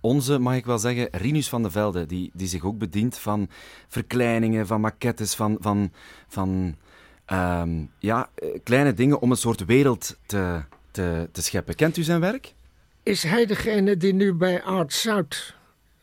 onze, 0.00 0.38
mag 0.38 0.54
ik 0.54 0.64
wel 0.64 0.78
zeggen, 0.78 1.08
Rinus 1.10 1.48
van 1.48 1.62
de 1.62 1.70
Velde, 1.70 2.06
die, 2.06 2.30
die 2.32 2.48
zich 2.48 2.64
ook 2.64 2.78
bedient 2.78 3.18
van 3.18 3.48
verkleiningen, 3.88 4.66
van 4.66 4.80
maquettes, 4.80 5.34
van, 5.34 5.56
van, 5.60 5.92
van 6.28 6.76
ehm, 7.24 7.84
ja, 7.98 8.30
eh, 8.34 8.48
kleine 8.62 8.94
dingen 8.94 9.20
om 9.20 9.30
een 9.30 9.36
soort 9.36 9.64
wereld 9.64 10.16
te, 10.26 10.62
te, 10.90 11.28
te 11.32 11.42
scheppen. 11.42 11.74
Kent 11.74 11.96
u 11.96 12.02
zijn 12.02 12.20
werk? 12.20 12.54
Is 13.02 13.22
hij 13.22 13.46
degene 13.46 13.96
die 13.96 14.14
nu 14.14 14.32
bij 14.32 14.62
Art 14.62 14.92
Zuid 14.92 15.54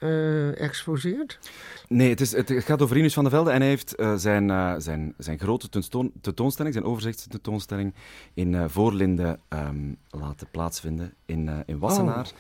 eh, 0.02 0.62
exposeert? 0.62 1.40
Nee, 1.88 2.10
het, 2.10 2.22
is, 2.22 2.32
het 2.32 2.52
gaat 2.52 2.82
over 2.82 2.96
Rinus 2.96 3.14
van 3.14 3.24
der 3.24 3.32
Velde 3.32 3.52
en 3.52 3.60
hij 3.60 3.70
heeft 3.70 4.00
uh, 4.00 4.16
zijn, 4.16 4.50
uh, 4.50 4.74
zijn, 4.78 5.14
zijn 5.18 5.40
grote 5.40 5.70
tentoon, 5.70 6.12
tentoonstelling, 6.22 6.74
zijn 6.74 6.86
overzichtstentoonstelling 6.86 7.94
in 8.34 8.54
uh, 8.54 8.64
Voorlinde 8.68 9.40
um, 9.50 9.98
laten 10.10 10.48
plaatsvinden 10.52 11.14
in, 11.26 11.64
in 11.66 11.80
Wassenaar. 11.80 12.32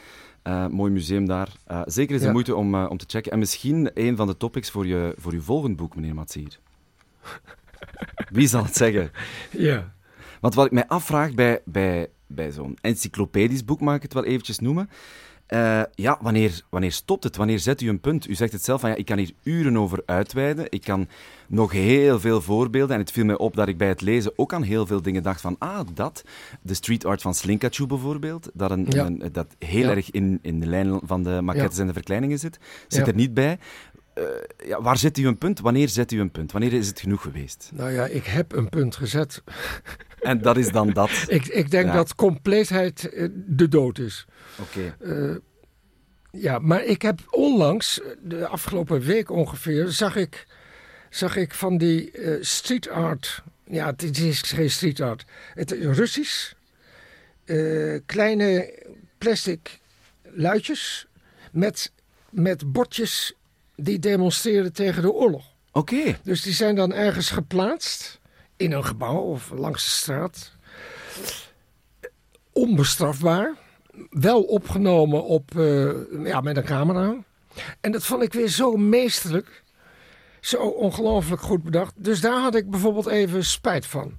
Oh. 0.43 0.67
mooi 0.67 0.91
museum 0.91 1.26
daar. 1.26 1.52
zeker 1.86 2.15
is 2.15 2.21
de 2.21 2.32
moeite 2.32 2.56
om, 2.56 2.76
om 2.76 2.97
te 2.97 3.06
checken. 3.08 3.32
En 3.32 3.39
misschien 3.39 3.91
een 3.93 4.15
van 4.15 4.28
de 4.28 4.38
topics 4.38 4.71
voor 4.71 4.88
je, 4.88 5.13
voor 5.17 5.34
je 5.34 5.41
volgend 5.41 5.76
boek, 5.76 5.95
meneer 5.95 6.15
Matsier. 6.15 6.60
Wie 8.32 8.47
zal 8.47 8.63
het 8.63 8.76
zeggen? 8.76 9.12
Ja. 9.52 9.93
Want 10.39 10.54
wat 10.54 10.65
ik 10.65 10.71
mij 10.71 10.88
afvraag 10.88 11.34
bij, 11.34 11.62
bij, 11.65 12.10
bij 12.28 12.52
zo'n 12.52 12.78
encyclopedisch 12.82 13.65
boek, 13.65 13.80
mag 13.80 13.95
ik 13.95 14.02
het 14.02 14.13
wel 14.13 14.26
eventjes 14.26 14.60
noemen. 14.60 14.89
Uh, 15.53 15.81
ja, 15.95 16.17
wanneer, 16.21 16.61
wanneer 16.69 16.91
stopt 16.91 17.23
het? 17.23 17.35
Wanneer 17.35 17.59
zet 17.59 17.81
u 17.81 17.89
een 17.89 17.99
punt? 17.99 18.27
U 18.29 18.35
zegt 18.35 18.51
het 18.51 18.63
zelf 18.63 18.81
van 18.81 18.89
ja, 18.89 18.95
ik 18.95 19.05
kan 19.05 19.17
hier 19.17 19.31
uren 19.43 19.77
over 19.77 20.03
uitweiden. 20.05 20.65
Ik 20.69 20.81
kan 20.81 21.07
nog 21.47 21.71
heel 21.71 22.19
veel 22.19 22.41
voorbeelden. 22.41 22.95
En 22.95 23.01
het 23.01 23.11
viel 23.11 23.25
mij 23.25 23.37
op 23.37 23.55
dat 23.55 23.67
ik 23.67 23.77
bij 23.77 23.87
het 23.87 24.01
lezen 24.01 24.31
ook 24.35 24.53
aan 24.53 24.63
heel 24.63 24.85
veel 24.85 25.01
dingen 25.01 25.23
dacht 25.23 25.41
van 25.41 25.55
ah, 25.59 25.79
dat. 25.93 26.23
De 26.61 26.73
street 26.73 27.05
art 27.05 27.21
van 27.21 27.33
Slinkachu 27.33 27.85
bijvoorbeeld. 27.85 28.49
Dat, 28.53 28.71
een, 28.71 28.85
ja. 28.89 29.05
een, 29.05 29.23
dat 29.31 29.47
heel 29.59 29.83
Ja. 29.89 29.95
erg 29.95 30.11
in, 30.11 30.39
in 30.41 30.59
de 30.59 30.65
lijn 30.67 30.99
van 31.03 31.23
de 31.23 31.41
maquettes 31.41 31.75
Ja. 31.75 31.81
en 31.81 31.87
de 31.87 31.93
verkleiningen 31.93 32.39
zit. 32.39 32.59
Zit 32.87 33.07
er 33.07 33.15
niet 33.15 33.33
bij. 33.33 33.59
Eh, 34.13 34.24
ja, 34.65 34.82
waar 34.82 34.97
zet 34.97 35.17
u 35.17 35.28
een 35.28 35.38
punt? 35.38 35.60
Wanneer 35.60 35.89
zet 35.89 36.12
u 36.12 36.19
een 36.19 36.32
punt? 36.32 36.52
Wanneer 36.52 36.74
is 36.74 36.88
het 36.88 37.00
genoeg 37.00 37.21
geweest? 37.21 37.69
Nou 37.74 37.91
ja, 37.91 38.06
ik 38.06 38.26
heb 38.26 38.52
een 38.54 38.69
punt 38.69 38.95
gezet. 38.95 39.43
En 40.21 40.41
dat 40.41 40.58
is 40.58 40.71
dan 40.71 40.89
dat. 40.89 41.10
Ik, 41.28 41.45
ik 41.47 41.71
denk 41.71 41.86
Ja. 41.86 41.93
dat 41.93 42.15
compleetheid 42.15 43.10
eh, 43.13 43.28
de 43.34 43.67
dood 43.67 43.97
is. 44.00 44.26
Oké. 44.60 44.95
Eh, 45.00 45.36
ja, 46.41 46.60
maar 46.60 46.84
ik 46.84 47.02
heb 47.02 47.19
onlangs, 47.30 48.02
de 48.21 48.47
afgelopen 48.47 49.00
week 49.02 49.30
ongeveer, 49.30 49.88
zag 49.88 50.15
ik, 50.15 50.47
zag 51.10 51.36
ik 51.36 51.54
van 51.54 51.78
die 51.78 52.12
street 52.41 52.89
art. 52.89 53.43
Ja, 53.65 53.86
het 53.86 54.17
is 54.17 54.41
geen 54.41 54.69
street 54.69 55.00
art. 55.02 55.26
Het 55.54 55.71
is 55.71 55.97
Russisch. 55.97 56.52
kleine 58.06 58.74
plastic 59.17 59.80
luidjes 60.24 61.08
met, 61.52 61.91
met 62.30 62.71
bordjes 62.71 63.34
die 63.75 63.99
demonstreren 63.99 64.73
tegen 64.73 65.01
de 65.01 65.12
oorlog. 65.12 65.43
Oké. 65.71 66.19
Dus 66.23 66.41
die 66.41 66.53
zijn 66.53 66.75
dan 66.75 66.93
ergens 66.93 67.29
geplaatst 67.29 68.19
in 68.57 68.71
een 68.71 68.86
gebouw 68.86 69.19
of 69.19 69.51
langs 69.55 69.84
de 69.84 69.89
straat. 69.89 70.51
Onbestrafbaar. 72.51 73.53
Wel 74.10 74.41
opgenomen 74.41 75.23
op, 75.23 75.57
eh, 75.57 75.91
ja, 76.23 76.41
met 76.41 76.57
een 76.57 76.63
camera. 76.63 77.15
En 77.81 77.91
dat 77.91 78.05
vond 78.05 78.23
ik 78.23 78.34
weer 78.34 78.47
zo 78.47 78.75
meesterlijk. 78.75 79.63
Zo 80.39 80.57
ongelooflijk 80.57 81.41
goed 81.41 81.63
bedacht. 81.63 81.93
Dus 81.95 82.21
daar 82.21 82.41
had 82.41 82.55
ik 82.55 82.69
bijvoorbeeld 82.69 83.07
even 83.07 83.45
spijt 83.45 83.86
van. 83.86 84.13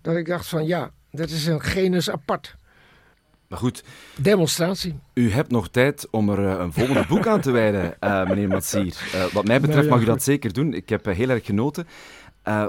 Dat 0.00 0.16
ik 0.16 0.26
dacht 0.26 0.46
van 0.46 0.66
ja, 0.66 0.90
dat 1.10 1.30
is 1.30 1.46
een 1.46 1.62
genus 1.62 2.10
apart. 2.10 2.56
Maar 3.48 3.58
goed, 3.58 3.84
Demonstratie. 4.16 4.98
u 5.14 5.30
hebt 5.30 5.50
nog 5.50 5.68
tijd 5.68 6.06
om 6.10 6.28
er 6.28 6.46
eh, 6.48 6.58
een 6.58 6.72
volgende 6.72 7.04
boek 7.08 7.26
aan 7.26 7.40
te 7.40 7.50
wijden, 7.50 7.96
eh, 8.00 8.28
meneer 8.28 8.48
Matsier. 8.48 9.10
Eh, 9.12 9.24
wat 9.24 9.44
mij 9.44 9.60
betreft 9.60 9.88
Nou 9.88 9.88
ja, 9.88 9.94
mag 9.94 10.02
u 10.02 10.04
dat 10.04 10.22
zeker 10.22 10.52
doen. 10.52 10.74
Ik 10.74 10.88
heb 10.88 11.04
heel 11.04 11.28
erg 11.28 11.44
genoten. 11.44 11.86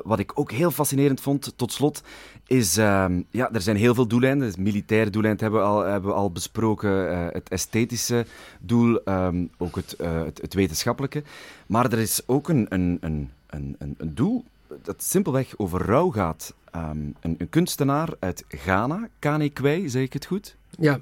Wat 0.03 0.19
ik 0.19 0.39
ook 0.39 0.51
heel 0.51 0.71
fascinerend 0.71 1.21
vond, 1.21 1.53
tot 1.55 1.71
slot, 1.71 2.03
is... 2.47 2.77
ehm, 2.77 3.21
ja, 3.29 3.51
er 3.51 3.61
zijn 3.61 3.75
heel 3.75 3.93
veel 3.93 4.07
doeleinden. 4.07 4.47
Het 4.47 4.57
militaire 4.57 5.09
doeleind 5.09 5.39
hebben 5.39 5.59
we 5.59 5.65
al, 5.65 5.79
hebben 5.79 6.09
we 6.09 6.15
al 6.15 6.31
besproken. 6.31 6.91
het 7.33 7.49
esthetische 7.49 8.25
doel, 8.59 9.03
ehm, 9.03 9.45
ook 9.57 9.75
het, 9.75 9.95
het, 10.01 10.41
het 10.41 10.53
wetenschappelijke. 10.53 11.23
Maar 11.67 11.91
er 11.91 11.99
is 11.99 12.21
ook 12.25 12.49
een, 12.49 12.65
een, 12.69 12.97
een, 13.47 13.75
een 13.77 13.95
doel 13.99 14.45
dat 14.81 15.03
simpelweg 15.03 15.53
over 15.57 15.81
rouw 15.85 16.09
gaat. 16.11 16.53
Ehm, 16.71 16.97
een, 17.19 17.35
een 17.37 17.49
kunstenaar 17.49 18.09
uit 18.19 18.43
Ghana, 18.47 19.09
Kane 19.19 19.49
Kwei, 19.49 19.89
zeg 19.89 20.03
ik 20.03 20.13
het 20.13 20.25
goed? 20.25 20.55
Ja, 20.69 20.99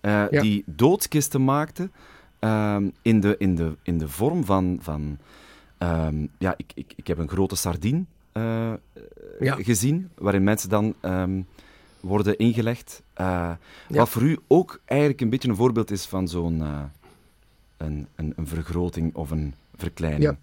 eh, 0.00 0.30
Ja. 0.30 0.40
die 0.42 0.62
doodskisten 0.66 1.44
maakte 1.44 1.90
ehm, 2.38 2.88
in, 3.02 3.20
de, 3.20 3.34
in, 3.38 3.54
de, 3.54 3.76
in 3.82 3.98
de 3.98 4.08
vorm 4.08 4.44
van... 4.44 4.78
van 4.80 5.18
ehm, 5.78 6.26
ja, 6.38 6.54
ik, 6.56 6.72
ik, 6.74 6.92
ik 6.96 7.06
heb 7.06 7.18
een 7.18 7.28
grote 7.28 7.56
sardine 7.56 8.04
eh, 8.32 8.72
Ja. 9.40 9.54
gezien, 9.54 10.10
waarin 10.14 10.44
mensen 10.44 10.68
dan 10.68 10.94
worden 12.00 12.38
ingelegd. 12.38 13.02
Eh, 13.12 13.26
Ja. 13.26 13.58
Wat 13.88 14.08
voor 14.08 14.22
u 14.22 14.38
ook 14.46 14.80
eigenlijk 14.84 15.20
een 15.20 15.30
beetje 15.30 15.48
een 15.48 15.56
voorbeeld 15.56 15.90
is 15.90 16.04
van 16.06 16.28
zo'n 16.28 16.60
een, 17.76 18.06
een, 18.16 18.32
een 18.36 18.46
vergroting 18.46 19.14
of 19.14 19.30
een 19.30 19.54
verkleining. 19.76 20.22
Ja. 20.22 20.36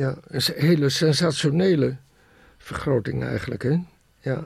Ja, 0.00 0.16
een 0.26 0.42
hele 0.56 0.88
sensationele 0.88 1.96
vergroting 2.58 3.24
eigenlijk. 3.24 3.62
Hè? 3.62 3.78
Ja. 4.20 4.44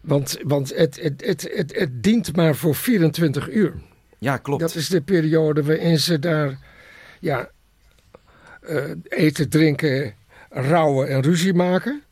Want, 0.00 0.38
want 0.42 0.76
het, 0.76 1.00
het, 1.02 1.24
het, 1.26 1.48
het, 1.54 1.78
het 1.78 2.02
dient 2.02 2.36
maar 2.36 2.54
voor 2.54 2.74
24 2.74 3.50
uur. 3.50 3.74
Ja, 4.18 4.36
klopt. 4.36 4.60
Dat 4.60 4.74
is 4.74 4.88
de 4.88 5.00
periode 5.00 5.62
waarin 5.62 5.98
ze 5.98 6.18
daar 6.18 6.58
ja, 7.20 7.50
eh, 8.60 8.90
eten, 9.08 9.48
drinken, 9.48 10.14
rouwen 10.50 11.08
en 11.08 11.22
ruzie 11.22 11.54
maken. 11.54 12.02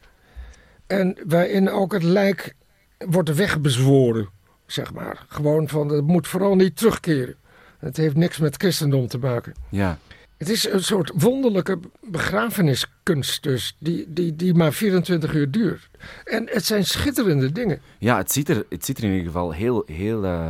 En 0.87 1.16
waarin 1.26 1.70
ook 1.70 1.92
het 1.92 2.02
lijk 2.02 2.55
wordt 2.98 3.35
wegbezworen, 3.35 4.28
zeg 4.66 4.92
maar. 4.92 5.24
Gewoon 5.28 5.68
van, 5.68 5.88
het 5.88 6.07
moet 6.07 6.28
vooral 6.28 6.55
niet 6.55 6.76
terugkeren. 6.76 7.37
Het 7.78 7.96
heeft 7.96 8.16
niks 8.16 8.38
met 8.38 8.57
christendom 8.57 9.07
te 9.07 9.18
maken. 9.18 9.52
Ja. 9.68 9.98
Het 10.42 10.50
is 10.50 10.68
een 10.68 10.83
soort 10.85 11.11
wonderlijke 11.14 11.78
begrafeniskunst 12.00 13.42
dus, 13.42 13.76
die, 13.78 14.12
die, 14.12 14.37
die 14.37 14.55
maar 14.55 14.72
24 14.72 15.35
uur 15.35 15.50
duurt. 15.50 15.88
En 16.24 16.48
het 16.50 16.64
zijn 16.64 16.85
schitterende 16.85 17.52
dingen. 17.52 17.81
Ja, 17.98 18.16
het 18.16 18.33
ziet 18.33 18.48
er, 18.48 18.66
het 18.68 18.85
ziet 18.85 18.98
er 18.98 19.05
in 19.05 19.11
ieder 19.11 19.26
geval 19.26 19.52
heel, 19.52 19.83
heel, 19.87 20.24
eh, 20.24 20.48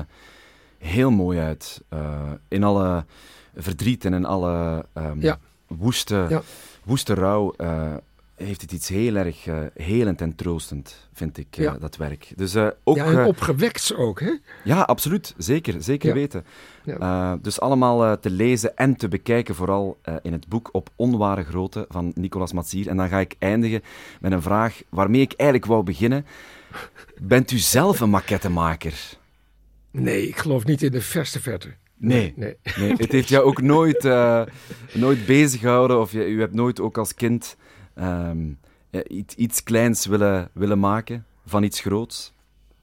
heel 0.78 1.10
mooi 1.10 1.38
uit. 1.38 1.80
Eh, 1.88 2.30
in 2.48 2.64
alle 2.64 3.04
verdriet 3.56 4.04
en 4.04 4.14
in 4.14 4.24
alle 4.24 4.86
ehm, 4.92 5.20
Ja. 5.20 5.38
woeste, 5.66 6.26
Ja. 6.28 6.42
woeste 6.84 7.14
rouw 7.14 7.52
eh, 7.56 7.92
heeft 8.42 8.60
het 8.60 8.72
iets 8.72 8.88
heel 8.88 9.14
erg 9.16 9.46
eh, 9.46 9.58
helend 9.74 10.20
en 10.20 10.34
troostend, 10.34 11.08
vind 11.12 11.38
ik, 11.38 11.56
eh, 11.56 11.64
Ja. 11.64 11.78
dat 11.78 11.96
werk. 11.96 12.32
Dus 12.36 12.54
eh, 12.54 12.68
ook... 12.84 12.96
ja, 12.96 13.04
en 13.04 13.24
opgewekt 13.24 13.94
ook, 13.96 14.20
hè? 14.20 14.32
ja, 14.64 14.80
absoluut. 14.80 15.34
Zeker, 15.36 15.82
zeker 15.82 16.08
Ja. 16.08 16.14
weten. 16.14 16.44
Dus 17.42 17.60
allemaal 17.60 18.20
te 18.20 18.30
lezen 18.30 18.76
en 18.76 18.96
te 18.96 19.08
bekijken, 19.08 19.54
vooral 19.54 19.98
in 20.22 20.32
het 20.32 20.48
boek 20.48 20.68
Op 20.72 20.90
Onware 20.96 21.44
Grootte 21.44 21.84
van 21.88 22.12
Nicolas 22.14 22.52
Matsier. 22.52 22.88
En 22.88 22.96
dan 22.96 23.08
ga 23.08 23.18
ik 23.20 23.34
eindigen 23.38 23.82
met 24.20 24.32
een 24.32 24.42
vraag 24.42 24.82
waarmee 24.88 25.20
ik 25.20 25.32
eigenlijk 25.32 25.70
wou 25.70 25.82
beginnen. 25.82 26.26
Bent 27.20 27.50
u 27.50 27.58
zelf 27.58 28.00
een 28.00 28.10
maquettemaker? 28.10 29.16
Nee, 29.90 30.28
ik 30.28 30.36
geloof 30.36 30.64
niet 30.64 30.82
in 30.82 30.90
de 30.92 31.00
verste 31.00 31.40
verte. 31.40 31.74
Nee. 31.96 32.32
nee. 32.36 32.56
Nee, 32.78 32.92
het 32.96 33.12
heeft 33.12 33.28
jou 33.28 33.44
ook 33.44 33.62
nooit, 33.62 34.02
nooit 34.92 35.26
bezig 35.26 35.60
gehouden 35.60 36.00
of 36.00 36.12
je, 36.12 36.28
u 36.28 36.40
hebt 36.40 36.54
nooit 36.54 36.80
ook 36.80 36.98
als 36.98 37.14
kind 37.14 37.56
ehm, 37.94 38.48
ja, 38.90 39.04
iets, 39.04 39.34
iets 39.34 39.62
kleins 39.62 40.06
willen, 40.06 40.48
willen 40.52 40.78
maken 40.78 41.24
van 41.46 41.62
iets 41.62 41.80
groots? 41.80 42.32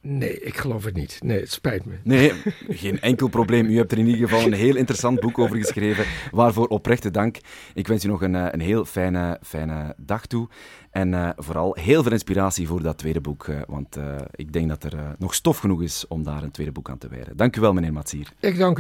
Nee, 0.01 0.39
ik 0.39 0.57
geloof 0.57 0.83
het 0.83 0.95
niet. 0.95 1.19
Nee, 1.23 1.39
het 1.39 1.51
spijt 1.51 1.85
me. 1.85 1.93
Nee, 2.03 2.31
geen 2.69 2.99
enkel 2.99 3.27
probleem. 3.27 3.65
U 3.65 3.77
hebt 3.77 3.91
er 3.91 3.97
in 3.97 4.07
ieder 4.07 4.27
geval 4.29 4.45
een 4.45 4.53
heel 4.53 4.75
interessant 4.75 5.19
boek 5.19 5.39
over 5.39 5.57
geschreven, 5.57 6.05
waarvoor 6.31 6.67
oprechte 6.67 7.11
dank. 7.11 7.37
Ik 7.73 7.87
wens 7.87 8.05
u 8.05 8.07
nog 8.07 8.21
een, 8.21 8.35
eh, 8.35 8.47
een 8.51 8.59
heel 8.59 8.85
fijne, 8.85 9.39
fijne 9.41 9.95
dag 9.97 10.25
toe. 10.25 10.47
En 10.91 11.13
eh, 11.13 11.29
vooral 11.35 11.75
heel 11.79 12.03
veel 12.03 12.11
inspiratie 12.11 12.67
voor 12.67 12.81
dat 12.81 12.97
tweede 12.97 13.21
boek, 13.21 13.47
eh, 13.47 13.59
want 13.67 13.95
eh, 13.95 14.15
ik 14.31 14.53
denk 14.53 14.69
dat 14.69 14.83
er 14.83 14.93
eh, 14.97 15.09
nog 15.17 15.33
stof 15.33 15.57
genoeg 15.57 15.81
is 15.81 16.07
om 16.07 16.23
daar 16.23 16.43
een 16.43 16.51
tweede 16.51 16.71
boek 16.71 16.89
aan 16.89 16.97
te 16.97 17.07
wijden. 17.07 17.37
Dank 17.37 17.55
u 17.55 17.61
wel, 17.61 17.73
meneer 17.73 17.93
Matsier. 17.93 18.33
Ik 18.39 18.57
dank 18.57 18.73
u. 18.73 18.77